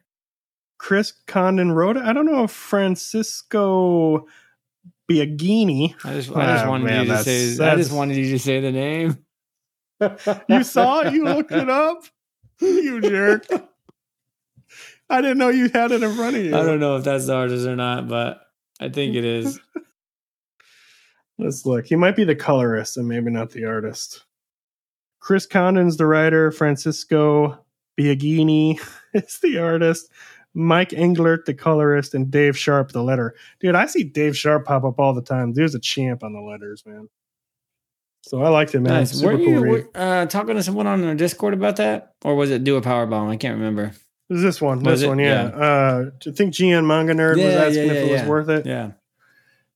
[0.78, 2.02] Chris Condon wrote it.
[2.02, 4.26] I don't know if Francisco
[5.08, 5.94] Biagini.
[6.04, 7.64] I just, I just oh, wanted man, you to say.
[7.64, 9.18] I just wanted you to say the name.
[10.48, 11.12] you saw it?
[11.12, 12.04] You looked it up?
[12.60, 13.44] You jerk.
[15.10, 16.56] I didn't know you had it in front of you.
[16.56, 18.40] I don't know if that's the artist or not, but
[18.78, 19.58] I think it is.
[21.42, 21.86] Let's look.
[21.86, 24.24] He might be the colorist and maybe not the artist.
[25.20, 26.50] Chris Condon's the writer.
[26.52, 27.58] Francisco
[27.98, 28.80] Biagini
[29.14, 30.10] is the artist.
[30.54, 33.34] Mike Englert, the colorist, and Dave Sharpe, the letter.
[33.60, 35.54] Dude, I see Dave Sharpe pop up all the time.
[35.54, 37.08] There's a champ on the letters, man.
[38.22, 38.92] So I liked it, man.
[38.92, 39.12] Nice.
[39.12, 42.50] Super were you were, uh, talking to someone on the Discord about that, or was
[42.50, 43.28] it do a power bomb?
[43.28, 43.92] I can't remember.
[44.28, 44.82] It was this one.
[44.82, 45.08] Was this it?
[45.08, 45.48] one, yeah.
[45.48, 45.56] yeah.
[45.56, 48.66] Uh, I think GN Manga Nerd yeah, was asking yeah, if it was worth it.
[48.66, 48.92] Yeah.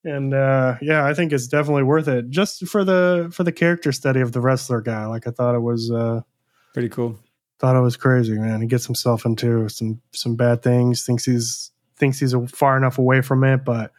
[0.06, 3.90] And uh, yeah, I think it's definitely worth it just for the for the character
[3.90, 5.04] study of the wrestler guy.
[5.06, 6.20] Like I thought it was uh,
[6.72, 7.18] pretty cool.
[7.58, 8.60] Thought it was crazy, man.
[8.60, 11.04] He gets himself into some some bad things.
[11.04, 13.90] Thinks he's thinks he's far enough away from it, but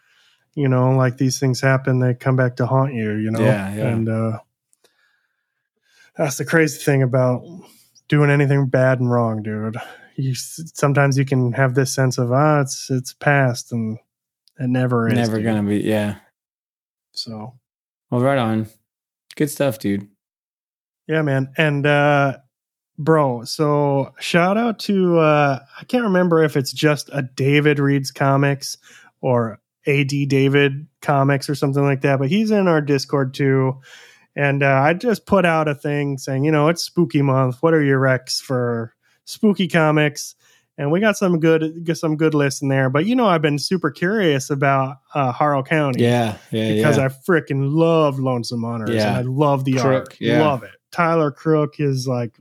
[0.55, 3.41] you know, like these things happen, they come back to haunt you, you know?
[3.41, 3.87] Yeah, yeah.
[3.89, 4.39] And uh,
[6.17, 7.43] that's the crazy thing about
[8.07, 9.77] doing anything bad and wrong, dude.
[10.15, 13.99] You sometimes you can have this sense of ah, it's it's past, and
[14.59, 15.13] it never is.
[15.13, 15.45] Never dude.
[15.45, 16.15] gonna be, yeah.
[17.13, 17.53] So,
[18.09, 18.67] well, right on.
[19.35, 20.07] Good stuff, dude.
[21.07, 21.51] Yeah, man.
[21.57, 22.37] And uh
[22.97, 28.11] bro, so shout out to uh I can't remember if it's just a David reads
[28.11, 28.77] comics
[29.21, 33.79] or AD David comics or something like that, but he's in our Discord too.
[34.35, 37.57] And uh, I just put out a thing saying, you know, it's spooky month.
[37.61, 38.93] What are your recs for
[39.25, 40.35] spooky comics?
[40.79, 42.89] And we got some good, some good lists in there.
[42.89, 46.03] But you know, I've been super curious about uh, Harrow County.
[46.03, 47.05] Yeah, yeah, because yeah.
[47.05, 48.91] I freaking love Lonesome Hunters.
[48.91, 50.17] Yeah, and I love the Crook, art.
[50.21, 50.71] Love it.
[50.91, 52.37] Tyler Crook is like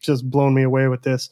[0.00, 1.30] just blown me away with this.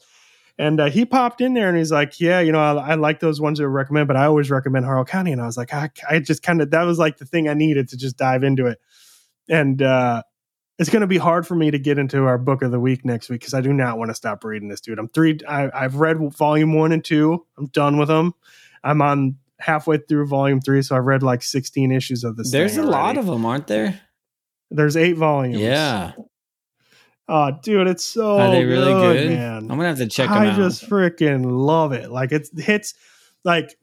[0.59, 3.19] And uh, he popped in there and he's like, "Yeah, you know, I, I like
[3.19, 5.89] those ones that recommend, but I always recommend Harrow County." And I was like, I,
[6.07, 8.67] I just kind of that was like the thing I needed to just dive into
[8.67, 8.79] it.
[9.49, 10.21] And uh,
[10.83, 13.05] it's going to be hard for me to get into our book of the week
[13.05, 14.99] next week because I do not want to stop reading this, dude.
[14.99, 15.39] I'm three.
[15.47, 17.45] I, I've read volume one and two.
[17.57, 18.33] I'm done with them.
[18.83, 22.51] I'm on halfway through volume three, so I've read like 16 issues of this.
[22.51, 24.01] There's a lot of them, aren't there?
[24.71, 25.57] There's eight volumes.
[25.57, 26.11] Yeah.
[27.29, 29.37] Oh, dude, it's so Are they really good, good?
[29.37, 29.57] man.
[29.61, 30.57] I'm gonna have to check I out.
[30.57, 32.11] just freaking love it.
[32.11, 32.93] Like it hits
[33.45, 33.73] like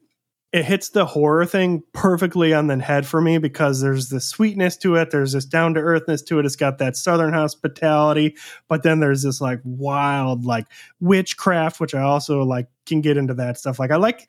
[0.53, 4.75] it hits the horror thing perfectly on the head for me because there's this sweetness
[4.77, 6.45] to it, there's this down to earthness to it.
[6.45, 8.35] It's got that southern hospitality,
[8.67, 10.67] but then there's this like wild like
[10.99, 13.79] witchcraft, which I also like can get into that stuff.
[13.79, 14.27] Like I like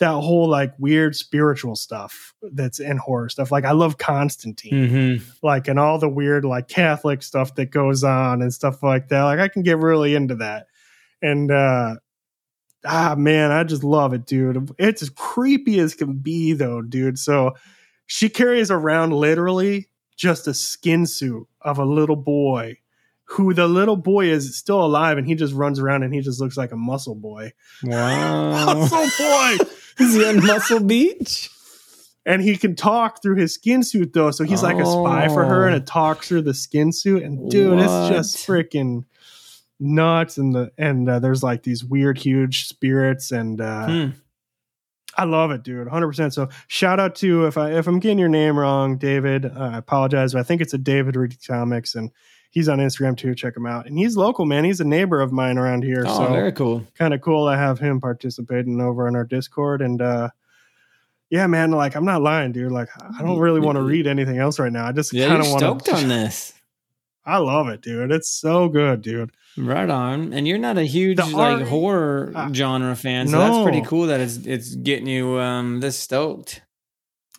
[0.00, 3.50] that whole like weird spiritual stuff that's in horror stuff.
[3.50, 5.24] Like I love Constantine, mm-hmm.
[5.42, 9.22] like and all the weird like Catholic stuff that goes on and stuff like that.
[9.22, 10.66] Like I can get really into that.
[11.22, 11.94] And uh
[12.84, 14.72] ah man, I just love it, dude.
[14.78, 17.18] It's as creepy as can be though, dude.
[17.18, 17.54] So
[18.06, 22.78] she carries around literally just a skin suit of a little boy
[23.24, 26.40] who the little boy is still alive and he just runs around and he just
[26.40, 27.52] looks like a muscle boy.
[27.82, 28.74] Wow.
[28.74, 29.56] muscle boy.
[29.98, 31.50] Is he on Muscle Beach?
[32.26, 34.30] And he can talk through his skin suit though.
[34.30, 34.66] So he's oh.
[34.66, 37.22] like a spy for her and it talks through the skin suit.
[37.22, 37.84] And dude, what?
[37.84, 39.04] it's just freaking
[39.84, 40.38] nuts.
[40.38, 44.10] And the and uh, there's like these weird, huge spirits and uh hmm.
[45.16, 45.86] I love it, dude.
[45.86, 46.32] 100%.
[46.32, 49.78] So shout out to if I if I'm getting your name wrong, David, uh, I
[49.78, 50.32] apologize.
[50.32, 52.10] But I think it's a David Reed Comics and
[52.50, 53.34] he's on Instagram too.
[53.34, 53.86] Check him out.
[53.86, 54.64] And he's local, man.
[54.64, 56.04] He's a neighbor of mine around here.
[56.06, 56.86] Oh, so very cool.
[56.94, 59.82] Kind of cool to have him participating over on our Discord.
[59.82, 60.30] And uh,
[61.30, 62.72] yeah, man, like I'm not lying, dude.
[62.72, 64.86] Like I don't really want to read anything else right now.
[64.86, 65.84] I just yeah, kind of want to.
[65.84, 66.54] Stoked on this.
[67.26, 68.10] I love it, dude.
[68.10, 69.30] It's so good, dude.
[69.56, 70.32] Right on.
[70.32, 73.40] And you're not a huge the like art, horror genre fan, so no.
[73.40, 76.62] that's pretty cool that it's it's getting you um this stoked.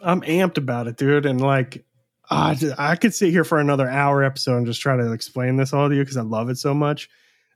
[0.01, 1.25] I'm amped about it, dude.
[1.25, 1.85] And like
[2.29, 5.73] uh, I could sit here for another hour episode and just try to explain this
[5.73, 7.09] all to you because I love it so much.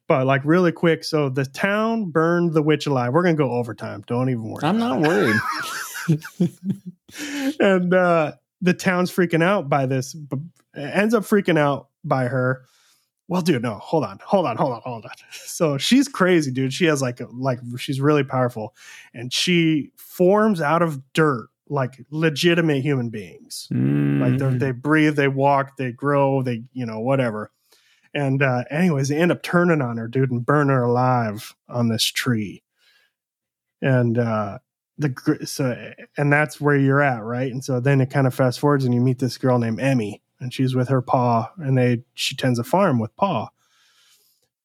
[0.07, 3.13] But like really quick, so the town burned the witch alive.
[3.13, 4.03] We're gonna go overtime.
[4.07, 4.63] Don't even worry.
[4.63, 5.39] I'm not worried.
[7.59, 10.13] and uh, the town's freaking out by this.
[10.13, 10.39] But
[10.73, 12.65] it ends up freaking out by her.
[13.27, 15.11] Well, dude, no, hold on, hold on, hold on, hold on.
[15.31, 16.73] So she's crazy, dude.
[16.73, 18.75] She has like like she's really powerful,
[19.13, 23.67] and she forms out of dirt like legitimate human beings.
[23.71, 24.39] Mm.
[24.39, 27.51] Like they breathe, they walk, they grow, they you know whatever.
[28.13, 31.89] And uh, anyways, they end up turning on her, dude, and burn her alive on
[31.89, 32.63] this tree.
[33.81, 34.59] And uh,
[34.97, 37.51] the so and that's where you're at, right?
[37.51, 40.21] And so then it kind of fast forwards, and you meet this girl named Emmy,
[40.39, 43.49] and she's with her pa, and they she tends a farm with pa.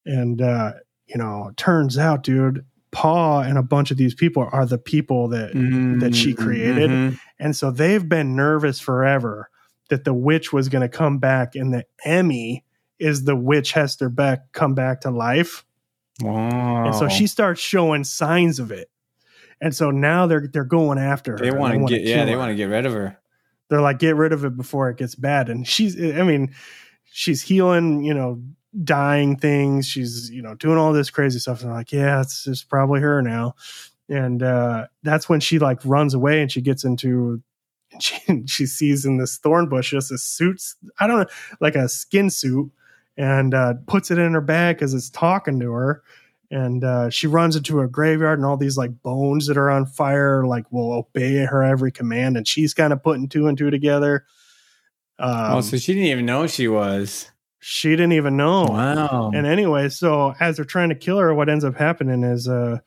[0.07, 0.73] And uh,
[1.07, 2.65] you know, turns out, dude,
[2.95, 6.91] Pa and a bunch of these people are the people that mm-hmm, that she created,
[6.91, 7.17] mm-hmm.
[7.39, 9.51] and so they've been nervous forever
[9.91, 12.65] that the witch was going to come back, and that Emmy
[12.99, 15.65] is the witch Hester Beck come back to life.
[16.21, 16.87] Wow!
[16.87, 18.89] And so she starts showing signs of it,
[19.61, 21.39] and so now they're they're going after her.
[21.39, 23.19] They want to get yeah, they want to get rid of her.
[23.75, 26.55] They're like get rid of it before it gets bad, and she's I mean
[27.05, 28.41] she's healing you know
[28.83, 29.87] dying things.
[29.87, 31.63] She's, you know, doing all this crazy stuff.
[31.63, 33.55] And like, yeah, it's, it's probably her now.
[34.09, 37.43] And uh, that's when she like runs away and she gets into,
[38.01, 40.61] she, she sees in this thorn bush just a suit,
[40.99, 41.27] I don't know,
[41.61, 42.71] like a skin suit,
[43.17, 46.03] and uh, puts it in her bag because it's talking to her.
[46.51, 49.87] And uh, she runs into a graveyard, and all these like bones that are on
[49.87, 52.37] fire, like will obey her every command.
[52.37, 54.25] And she's kind of putting two and two together.
[55.19, 57.31] Um, oh, so she didn't even know she was
[57.67, 58.65] she didn't even know.
[58.65, 59.31] Wow.
[59.35, 62.81] And anyway, so as they're trying to kill her, what ends up happening is, uh,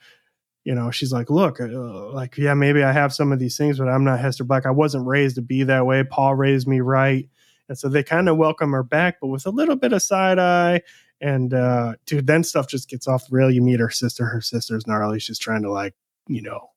[0.66, 3.80] you know, she's like, look, uh, like, yeah, maybe I have some of these things,
[3.80, 4.68] but I'm not Hester Black.
[4.68, 6.04] I wasn't raised to be that way.
[6.04, 7.28] paul raised me right.
[7.68, 10.38] And so they kind of welcome her back, but with a little bit of side
[10.38, 10.84] eye.
[11.20, 13.50] And, uh, dude, then stuff just gets off the rail.
[13.50, 14.26] You meet her sister.
[14.26, 15.20] Her sister's gnarly.
[15.20, 15.96] She's trying to, like,
[16.28, 16.70] you know,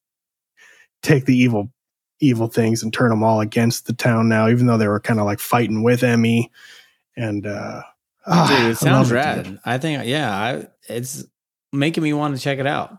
[1.03, 1.73] take the evil,
[2.21, 5.21] evil things and turn them all against the town now, even though they were kind
[5.21, 6.51] of like fighting with Emmy
[7.17, 7.83] and uh
[8.49, 9.47] dude, it sounds rad.
[9.47, 11.25] It, I think yeah, I it's
[11.73, 12.97] making me want to check it out.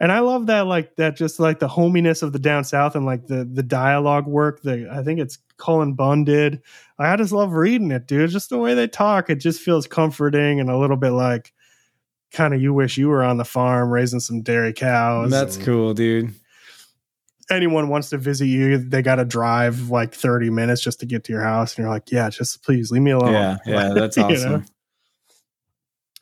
[0.00, 3.06] And I love that like that just like the hominess of the down south and
[3.06, 6.60] like the the dialogue work that I think it's Cullen Bunn did.
[6.98, 8.30] I just love reading it, dude.
[8.30, 11.52] Just the way they talk, it just feels comforting and a little bit like
[12.32, 15.30] kind of you wish you were on the farm raising some dairy cows.
[15.30, 16.34] That's and, cool, dude
[17.52, 21.24] anyone wants to visit you, they got to drive like 30 minutes just to get
[21.24, 21.76] to your house.
[21.76, 23.32] And you're like, yeah, just please leave me alone.
[23.32, 23.58] Yeah.
[23.66, 23.88] Yeah.
[23.94, 24.30] That's awesome.
[24.30, 24.64] you know?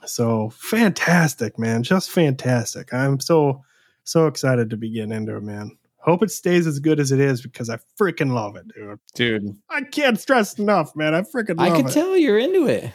[0.06, 1.82] So fantastic, man.
[1.82, 2.92] Just fantastic.
[2.92, 3.62] I'm so,
[4.04, 5.76] so excited to be getting into it, man.
[5.98, 8.98] Hope it stays as good as it is because I freaking love it, dude.
[9.14, 9.56] Dude.
[9.68, 11.14] I can't stress enough, man.
[11.14, 11.92] I freaking love I can it.
[11.92, 12.90] tell you're into it.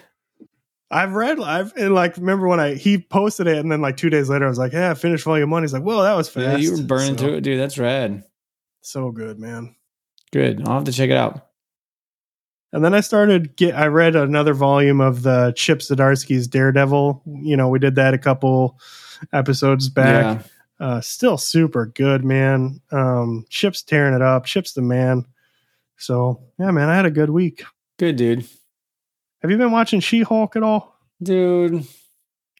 [0.92, 4.10] I've read, I've and like remember when I he posted it, and then like two
[4.10, 6.30] days later, I was like, "Yeah, I finished volume one." He's like, "Well, that was
[6.30, 7.60] fast." Yeah, you were burning so, through it, dude.
[7.60, 8.24] That's rad.
[8.82, 9.76] So good, man.
[10.32, 10.62] Good.
[10.68, 11.48] I'll have to check it out.
[12.76, 13.74] And then I started get.
[13.74, 17.24] I read another volume of the Chip Zdarsky's Daredevil.
[17.26, 18.78] You know, we did that a couple
[19.32, 20.46] episodes back.
[20.80, 20.86] Yeah.
[20.86, 22.82] Uh, still super good, man.
[22.92, 24.44] Um, Chip's tearing it up.
[24.44, 25.24] Chip's the man.
[25.96, 27.64] So yeah, man, I had a good week.
[27.98, 28.46] Good, dude.
[29.42, 31.00] Have you been watching She Hulk at all?
[31.24, 31.88] Dude,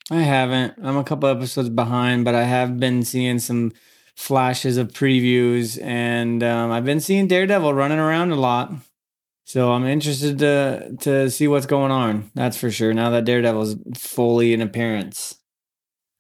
[0.10, 0.76] I haven't.
[0.82, 3.74] I'm a couple episodes behind, but I have been seeing some
[4.16, 8.72] flashes of previews, and um, I've been seeing Daredevil running around a lot.
[9.46, 12.32] So I'm interested to to see what's going on.
[12.34, 12.94] That's for sure.
[12.94, 15.36] Now that Daredevil's fully in appearance.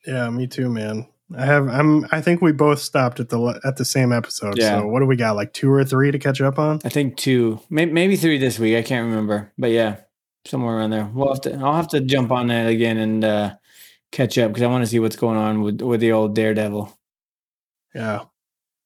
[0.05, 1.07] Yeah, me too, man.
[1.35, 1.67] I have.
[1.67, 2.05] I'm.
[2.11, 4.59] I think we both stopped at the at the same episode.
[4.59, 4.79] Yeah.
[4.79, 5.35] So what do we got?
[5.35, 6.79] Like two or three to catch up on?
[6.85, 8.77] I think two, maybe, maybe three this week.
[8.77, 10.01] I can't remember, but yeah,
[10.45, 11.09] somewhere around there.
[11.11, 11.55] We'll have to.
[11.55, 13.55] I'll have to jump on that again and uh,
[14.11, 16.95] catch up because I want to see what's going on with with the old Daredevil.
[17.95, 18.25] Yeah,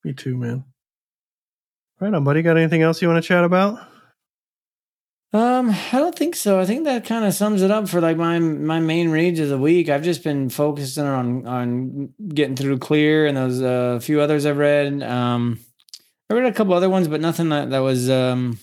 [0.05, 0.63] me too, man.
[1.99, 2.41] Right on, buddy.
[2.41, 3.85] Got anything else you want to chat about?
[5.31, 6.59] Um, I don't think so.
[6.59, 9.49] I think that kind of sums it up for like my my main reads of
[9.49, 9.87] the week.
[9.87, 14.47] I've just been focusing on on getting through clear and those a uh, few others
[14.47, 15.03] I've read.
[15.03, 15.59] Um,
[16.29, 18.57] I read a couple other ones, but nothing that that was um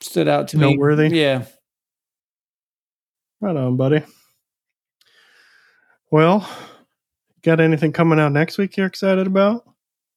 [0.00, 1.08] stood out to Noteworthy.
[1.08, 1.08] me.
[1.08, 1.16] Noteworthy.
[1.18, 1.44] Yeah.
[3.40, 4.02] Right on, buddy.
[6.10, 6.48] Well,
[7.42, 9.69] got anything coming out next week you're excited about?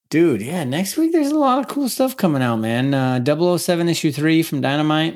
[0.10, 2.94] Dude, yeah, next week there's a lot of cool stuff coming out, man.
[2.94, 5.16] Uh 007 issue 3 from Dynamite.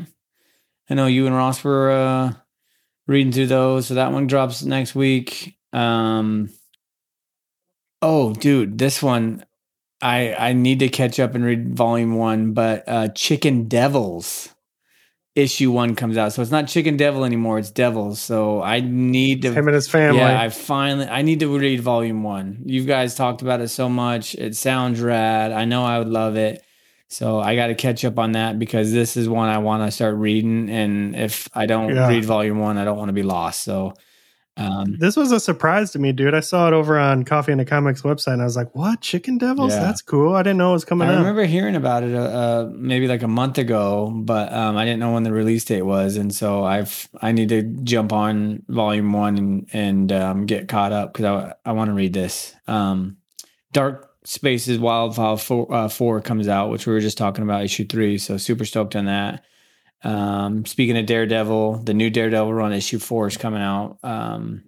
[0.90, 2.34] I know you and Ross were uh
[3.06, 5.58] reading through those, so that one drops next week.
[5.74, 6.50] Um
[8.02, 9.46] Oh, dude, this one
[10.02, 14.50] I I need to catch up and read volume 1, but uh Chicken Devils
[15.38, 16.34] issue 1 comes out.
[16.34, 18.20] So it's not Chicken Devil anymore, it's Devils.
[18.20, 20.18] So I need to Him and his family.
[20.20, 22.60] yeah, I finally I need to read volume one.
[22.66, 24.36] You guys talked about it so much.
[24.36, 25.52] It sounds rad.
[25.52, 26.64] I know I would love it.
[27.10, 29.92] So I got to catch up on that because this is one I want to
[29.92, 30.70] start reading.
[30.70, 32.08] And if I don't Yeah.
[32.10, 33.64] read volume one, I don't want to be lost.
[33.64, 33.94] So
[34.58, 36.34] um, This was a surprise to me, dude.
[36.34, 39.02] I saw it over on Coffee and the Comics website, and I was like, "What?
[39.02, 39.74] Chicken Devils?
[39.74, 39.82] Yeah.
[39.82, 40.36] That's cool.
[40.36, 43.08] I didn't know it was coming I out." remember hearing about it uh, uh, maybe
[43.08, 46.34] like a month ago, but um, I didn't know when the release date was, and
[46.34, 51.14] so I've I need to jump on volume one and and um, get caught up
[51.14, 52.56] because I I want to read this.
[52.68, 53.18] Um,
[53.74, 57.86] Dark Spaces Wildfire four, uh, four comes out, which we were just talking about issue
[57.86, 59.44] three, so super stoked on that.
[60.04, 63.98] Um, speaking of Daredevil, the new Daredevil run issue four is coming out.
[64.04, 64.64] Um,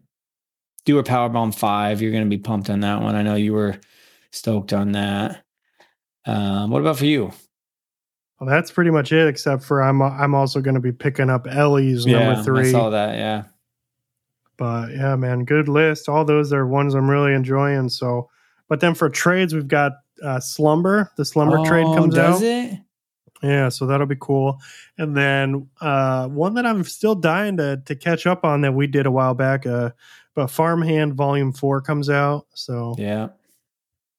[0.86, 3.16] do a Powerbomb five, you're going to be pumped on that one.
[3.16, 3.80] I know you were
[4.32, 5.44] stoked on that.
[6.26, 7.32] Um, what about for you?
[8.40, 9.28] Well, that's pretty much it.
[9.28, 12.70] Except for I'm I'm also going to be picking up Ellie's number three.
[12.70, 13.18] I saw that.
[13.18, 13.44] Yeah.
[14.58, 16.10] But yeah, man, good list.
[16.10, 17.90] All those are ones I'm really enjoying.
[17.90, 18.30] So,
[18.68, 21.12] but then for trades, we've got uh, Slumber.
[21.18, 22.44] The Slumber trade Oh, comes does out.
[22.44, 22.80] it?
[23.42, 24.60] Yeah, so that'll be cool.
[24.98, 28.88] And then uh, one that I'm still dying to to catch up on that we
[28.88, 29.66] did a while back.
[29.66, 29.92] Uh,
[30.36, 32.48] but Farmhand Volume Four comes out.
[32.54, 33.30] So Yeah.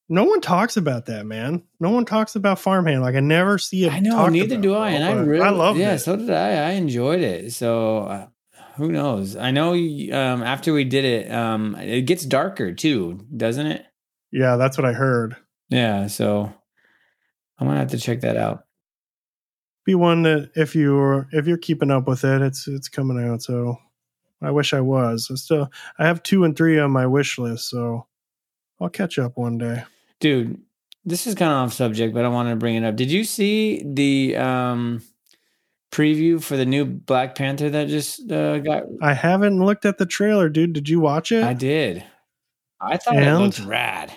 [0.09, 1.63] no one talks about that, man.
[1.79, 3.03] No one talks about Farmhand.
[3.03, 3.93] Like I never see it.
[3.93, 4.27] I know.
[4.29, 4.91] Neither do I.
[4.91, 5.99] And I really, I love yeah, it.
[6.01, 6.69] so did I.
[6.69, 7.53] I enjoyed it.
[7.53, 8.27] So uh,
[8.77, 9.37] who knows?
[9.37, 13.85] I know um, after we did it, um, it gets darker too, doesn't it?
[14.33, 15.37] yeah, that's what I heard.
[15.69, 16.07] Yeah.
[16.07, 16.53] So
[17.59, 18.65] I'm to have to check that out.
[19.91, 23.43] Be one that if you're if you're keeping up with it, it's it's coming out.
[23.43, 23.77] So
[24.41, 25.29] I wish I was.
[25.33, 25.69] I still
[25.99, 27.69] I have two and three on my wish list.
[27.69, 28.07] So
[28.81, 29.83] I'll catch up one day.
[30.21, 30.61] Dude,
[31.05, 32.95] this is kind of off subject, but I wanted to bring it up.
[32.95, 35.03] Did you see the um,
[35.91, 40.07] preview for the new Black Panther that just uh, got I haven't looked at the
[40.07, 40.73] trailer, dude.
[40.73, 41.43] Did you watch it?
[41.43, 42.05] I did.
[42.81, 43.41] I thought it And?
[43.41, 44.13] looked rad.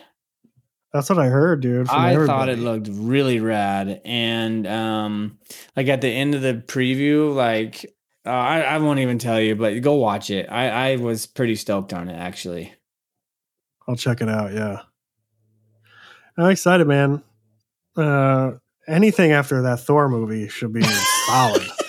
[0.93, 1.87] That's what I heard, dude.
[1.87, 5.39] from I thought it looked really rad, and um,
[5.75, 7.83] like at the end of the preview, like
[8.25, 10.47] uh, I, I won't even tell you, but go watch it.
[10.51, 12.73] I, I was pretty stoked on it actually.
[13.87, 14.53] I'll check it out.
[14.53, 14.81] Yeah,
[16.37, 17.23] I'm excited, man.
[17.97, 18.53] Uh,
[18.87, 21.67] anything after that Thor movie should be solid.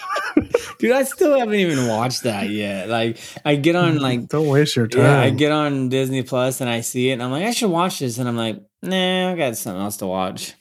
[0.84, 2.90] Dude, I still haven't even watched that yet.
[2.90, 6.60] Like, I get on like Don't waste your time, yeah, I get on Disney Plus
[6.60, 9.32] and I see it, and I'm like, I should watch this, and I'm like, nah,
[9.32, 10.52] I got something else to watch.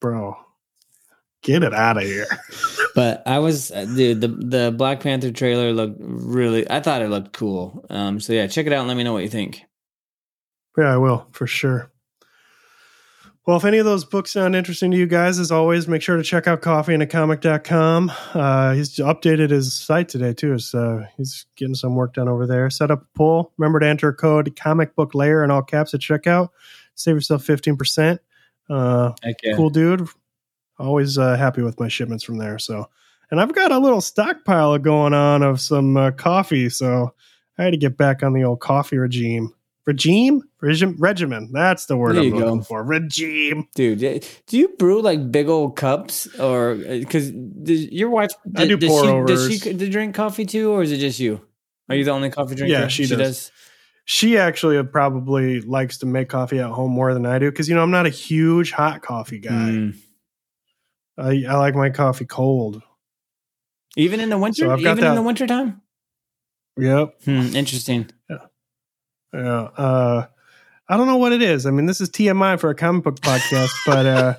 [0.00, 0.38] bro.
[1.42, 2.26] Get it out of here.
[2.94, 6.68] But I was, uh, dude, the the Black Panther trailer looked really.
[6.70, 7.84] I thought it looked cool.
[7.90, 9.60] Um, so yeah, check it out and let me know what you think.
[10.78, 11.90] Yeah, I will for sure.
[13.46, 16.16] Well, if any of those books sound interesting to you guys, as always, make sure
[16.16, 18.12] to check out coffeeandacomic.com.
[18.34, 20.58] Uh, he's updated his site today, too.
[20.58, 22.68] So he's getting some work done over there.
[22.70, 23.52] Set up a poll.
[23.56, 26.48] Remember to enter code Comic Book Lair in all caps at checkout.
[26.96, 28.18] Save yourself 15%.
[28.68, 29.12] Uh,
[29.54, 30.08] cool dude.
[30.80, 32.58] Always uh, happy with my shipments from there.
[32.58, 32.90] So,
[33.30, 36.68] and I've got a little stockpile going on of some uh, coffee.
[36.68, 37.14] So
[37.58, 39.54] I had to get back on the old coffee regime.
[39.86, 40.42] Regime?
[40.60, 40.96] Regime?
[40.98, 41.50] Regimen.
[41.52, 42.38] That's the word There I'm you go.
[42.38, 42.82] looking for.
[42.82, 43.68] Regime.
[43.74, 48.30] Dude, do you brew like big old cups, or because your wife?
[48.56, 49.48] I do does pour she, overs.
[49.48, 51.40] Does she drink coffee too, or is it just you?
[51.88, 52.72] Are you the only coffee drinker?
[52.72, 53.52] Yeah, she does.
[54.08, 57.74] She actually probably likes to make coffee at home more than I do because, you
[57.74, 59.50] know, I'm not a huge hot coffee guy.
[59.50, 59.96] Mm.
[61.18, 62.82] I, I like my coffee cold.
[63.96, 65.82] Even in the winter, So even in the winter time.
[66.76, 67.22] Yep.
[67.24, 68.08] Hmm, interesting.
[68.30, 68.36] Yeah.
[69.32, 70.26] Uh,
[70.88, 71.66] I don't know what it is.
[71.66, 74.34] I mean, this is TMI for a comic book podcast, but uh,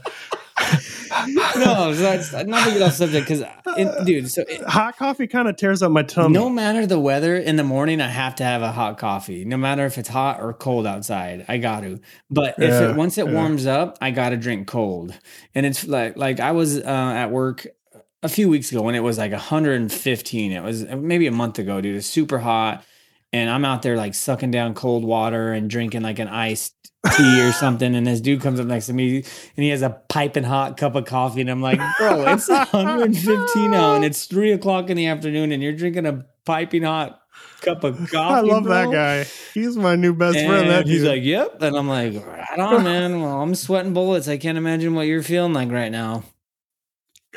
[1.57, 3.43] no, that's not to get off subject because,
[4.05, 4.29] dude.
[4.29, 6.33] So it, hot coffee kind of tears up my tummy.
[6.33, 9.45] no matter the weather, in the morning I have to have a hot coffee.
[9.45, 11.99] No matter if it's hot or cold outside, I got to.
[12.29, 13.33] But if Yeah, it once it yeah.
[13.33, 15.13] warms up, I got to drink cold.
[15.53, 17.67] And it's like like I was uh, at work
[18.23, 20.51] a few weeks ago when it was like 115.
[20.51, 21.95] It was maybe a month ago, dude.
[21.97, 22.83] It's super hot.
[23.33, 26.73] And I'm out there like sucking down cold water and drinking like an iced
[27.15, 27.95] tea or something.
[27.95, 29.25] And this dude comes up next to me and
[29.63, 31.41] he has a piping hot cup of coffee.
[31.41, 35.61] And I'm like, bro, it's 115 now and it's three o'clock in the afternoon and
[35.61, 37.21] you're drinking a piping hot
[37.61, 38.17] cup of coffee.
[38.17, 38.73] I love bro?
[38.73, 39.29] that guy.
[39.53, 40.69] He's my new best and friend.
[40.69, 41.09] That he's dude.
[41.09, 41.61] like, yep.
[41.61, 43.21] And I'm like, right on, man.
[43.21, 44.27] Well, I'm sweating bullets.
[44.27, 46.23] I can't imagine what you're feeling like right now.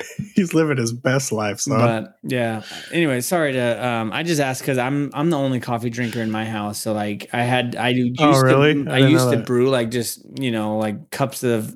[0.34, 1.78] he's living his best life, son.
[1.78, 2.62] But yeah.
[2.92, 6.30] Anyway, sorry to um I just asked because I'm I'm the only coffee drinker in
[6.30, 6.80] my house.
[6.80, 8.84] So like I had I used oh, really?
[8.84, 11.74] to I, I used to brew like just, you know, like cups of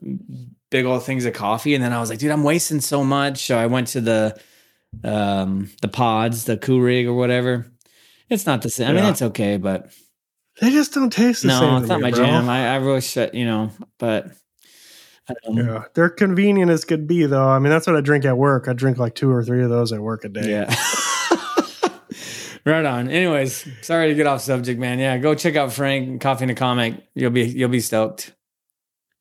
[0.70, 1.74] big old things of coffee.
[1.74, 3.46] And then I was like, dude, I'm wasting so much.
[3.46, 4.40] So I went to the
[5.02, 7.70] um the pods, the Keurig or whatever.
[8.30, 8.88] It's not the same.
[8.88, 9.90] I mean, it's okay, but
[10.60, 11.70] they just don't taste the no, same.
[11.70, 12.24] No, it's not my bro.
[12.24, 12.48] jam.
[12.48, 14.28] I, I really shut, you know, but
[15.28, 17.48] um, yeah, they're convenient as could be, though.
[17.48, 18.68] I mean, that's what I drink at work.
[18.68, 20.50] I drink like two or three of those at work a day.
[20.50, 20.74] Yeah.
[22.64, 23.08] right on.
[23.08, 24.98] Anyways, sorry to get off subject, man.
[24.98, 27.06] Yeah, go check out Frank Coffee and a Comic.
[27.14, 28.34] You'll be you'll be stoked.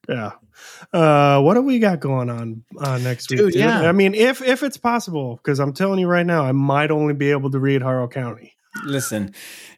[0.10, 0.32] Yeah.
[0.92, 3.40] Uh, what do we got going on uh, next week?
[3.40, 3.82] Dude, yeah.
[3.82, 7.14] I mean, if if it's possible, because I'm telling you right now, I might only
[7.14, 8.54] be able to read Harrow County.
[8.82, 9.34] Listen,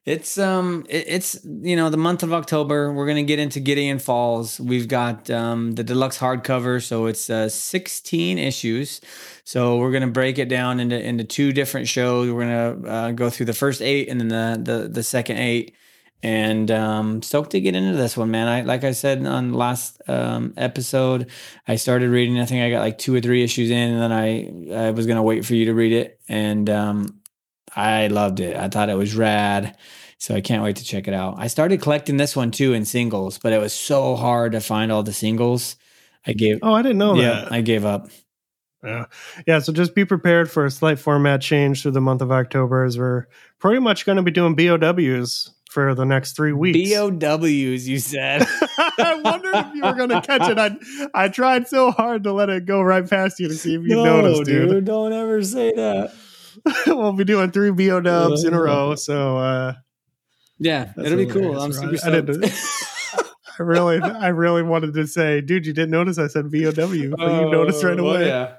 [0.06, 2.94] it's um, it, it's you know the month of October.
[2.94, 4.58] We're gonna get into Gideon Falls.
[4.60, 9.02] We've got um the deluxe hardcover, so it's uh 16 issues.
[9.44, 12.32] So we're gonna break it down into into two different shows.
[12.32, 15.76] We're gonna uh, go through the first eight and then the the the second eight.
[16.24, 18.48] And um, stoked to get into this one, man.
[18.48, 21.30] I like I said on last um, episode,
[21.68, 22.40] I started reading.
[22.40, 25.06] I think I got like two or three issues in, and then I I was
[25.06, 27.22] gonna wait for you to read it, and um,
[27.76, 28.56] I loved it.
[28.56, 29.76] I thought it was rad.
[30.18, 31.36] So I can't wait to check it out.
[31.38, 34.92] I started collecting this one too in singles, but it was so hard to find
[34.92, 35.76] all the singles.
[36.26, 37.52] I gave Oh, I didn't know yeah, that.
[37.52, 38.08] I gave up.
[38.84, 39.06] Yeah.
[39.46, 39.60] Yeah.
[39.60, 42.98] So just be prepared for a slight format change through the month of October as
[42.98, 43.26] we're
[43.60, 46.94] pretty much going to be doing BOWs for the next three weeks.
[46.94, 48.48] BOWs, you said.
[48.78, 50.58] I wondered if you were going to catch it.
[50.58, 50.78] I
[51.14, 53.96] I tried so hard to let it go right past you to see if you
[53.96, 54.70] no, noticed, dude.
[54.70, 54.86] dude.
[54.86, 56.14] Don't ever say that.
[56.88, 58.96] we'll be doing three BO dubs in a row.
[58.96, 59.74] So uh,
[60.60, 61.60] yeah, it'll be cool.
[61.60, 62.52] I'm super I,
[63.60, 66.90] I really, I really wanted to say, dude, you didn't notice I said VOW, but
[66.90, 68.20] you noticed right oh, away.
[68.20, 68.56] Well, yeah.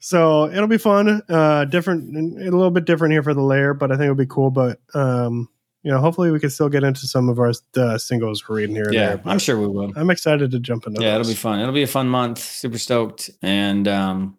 [0.00, 1.22] So it'll be fun.
[1.28, 4.26] Uh, different, a little bit different here for the Lair, but I think it'll be
[4.26, 4.50] cool.
[4.50, 5.48] But um,
[5.82, 8.74] you know, hopefully we can still get into some of our uh, singles we're reading
[8.74, 8.90] here.
[8.90, 9.92] yeah, there, I'm sure we will.
[9.96, 11.00] I'm excited to jump into.
[11.00, 11.28] Yeah, those.
[11.28, 11.60] it'll be fun.
[11.60, 12.38] It'll be a fun month.
[12.38, 14.36] Super stoked and um,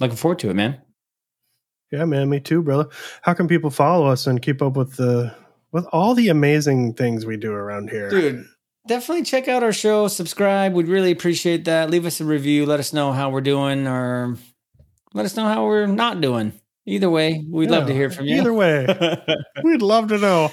[0.00, 0.80] looking forward to it, man.
[1.90, 2.88] Yeah, man, me too, brother.
[3.22, 5.34] How can people follow us and keep up with the
[5.72, 8.10] with all the amazing things we do around here?
[8.10, 8.46] Dude,
[8.86, 10.74] definitely check out our show, subscribe.
[10.74, 11.88] We'd really appreciate that.
[11.90, 14.36] Leave us a review, let us know how we're doing or
[15.14, 16.52] let us know how we're not doing.
[16.84, 18.38] Either way, we'd yeah, love to hear from you.
[18.38, 18.86] Either way.
[19.62, 20.50] we'd love to know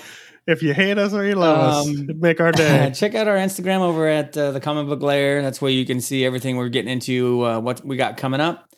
[0.47, 1.99] if you hate us or you love um, us.
[1.99, 2.91] It'd make our day.
[2.95, 5.41] check out our Instagram over at uh, the Comic Book Lair.
[5.41, 8.69] That's where you can see everything we're getting into, uh, what we got coming up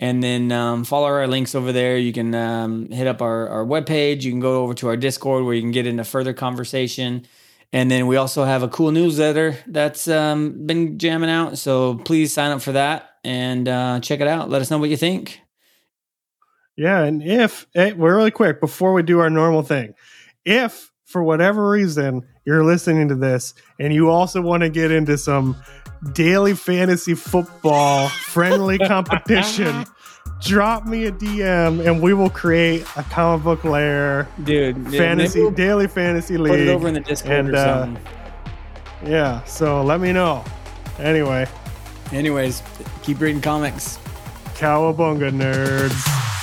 [0.00, 1.96] and then um, follow our links over there.
[1.96, 4.22] You can um, hit up our, our webpage.
[4.22, 7.26] You can go over to our Discord where you can get into further conversation.
[7.72, 11.56] And then we also have a cool newsletter that's um, been jamming out.
[11.56, 14.50] So please sign up for that and uh, check it out.
[14.50, 15.40] Let us know what you think.
[16.76, 17.02] Yeah.
[17.02, 19.94] And if, hey, we're really quick before we do our normal thing,
[20.44, 25.16] if for whatever reason you're listening to this and you also want to get into
[25.16, 25.56] some
[26.12, 29.84] daily fantasy football friendly competition,
[30.40, 34.76] drop me a DM and we will create a Comic Book Lair, dude.
[34.90, 36.52] Fantasy we'll daily fantasy league.
[36.52, 38.04] Put it over in the Discord and, or uh, something.
[38.04, 40.44] Uh, yeah, so let me know.
[40.98, 41.46] Anyway.
[42.12, 42.62] Anyways,
[43.02, 43.98] keep reading comics.
[44.54, 46.41] Cowabunga nerds.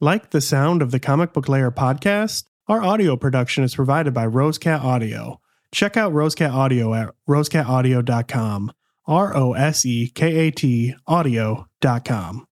[0.00, 2.44] Like the sound of the Comic Book Lair podcast?
[2.68, 5.40] Our audio production is provided by RoseKat Audio.
[5.72, 8.72] Check out RoseKat Audio at rosekataudio.com.
[9.06, 12.47] R O S E K A T audio.com.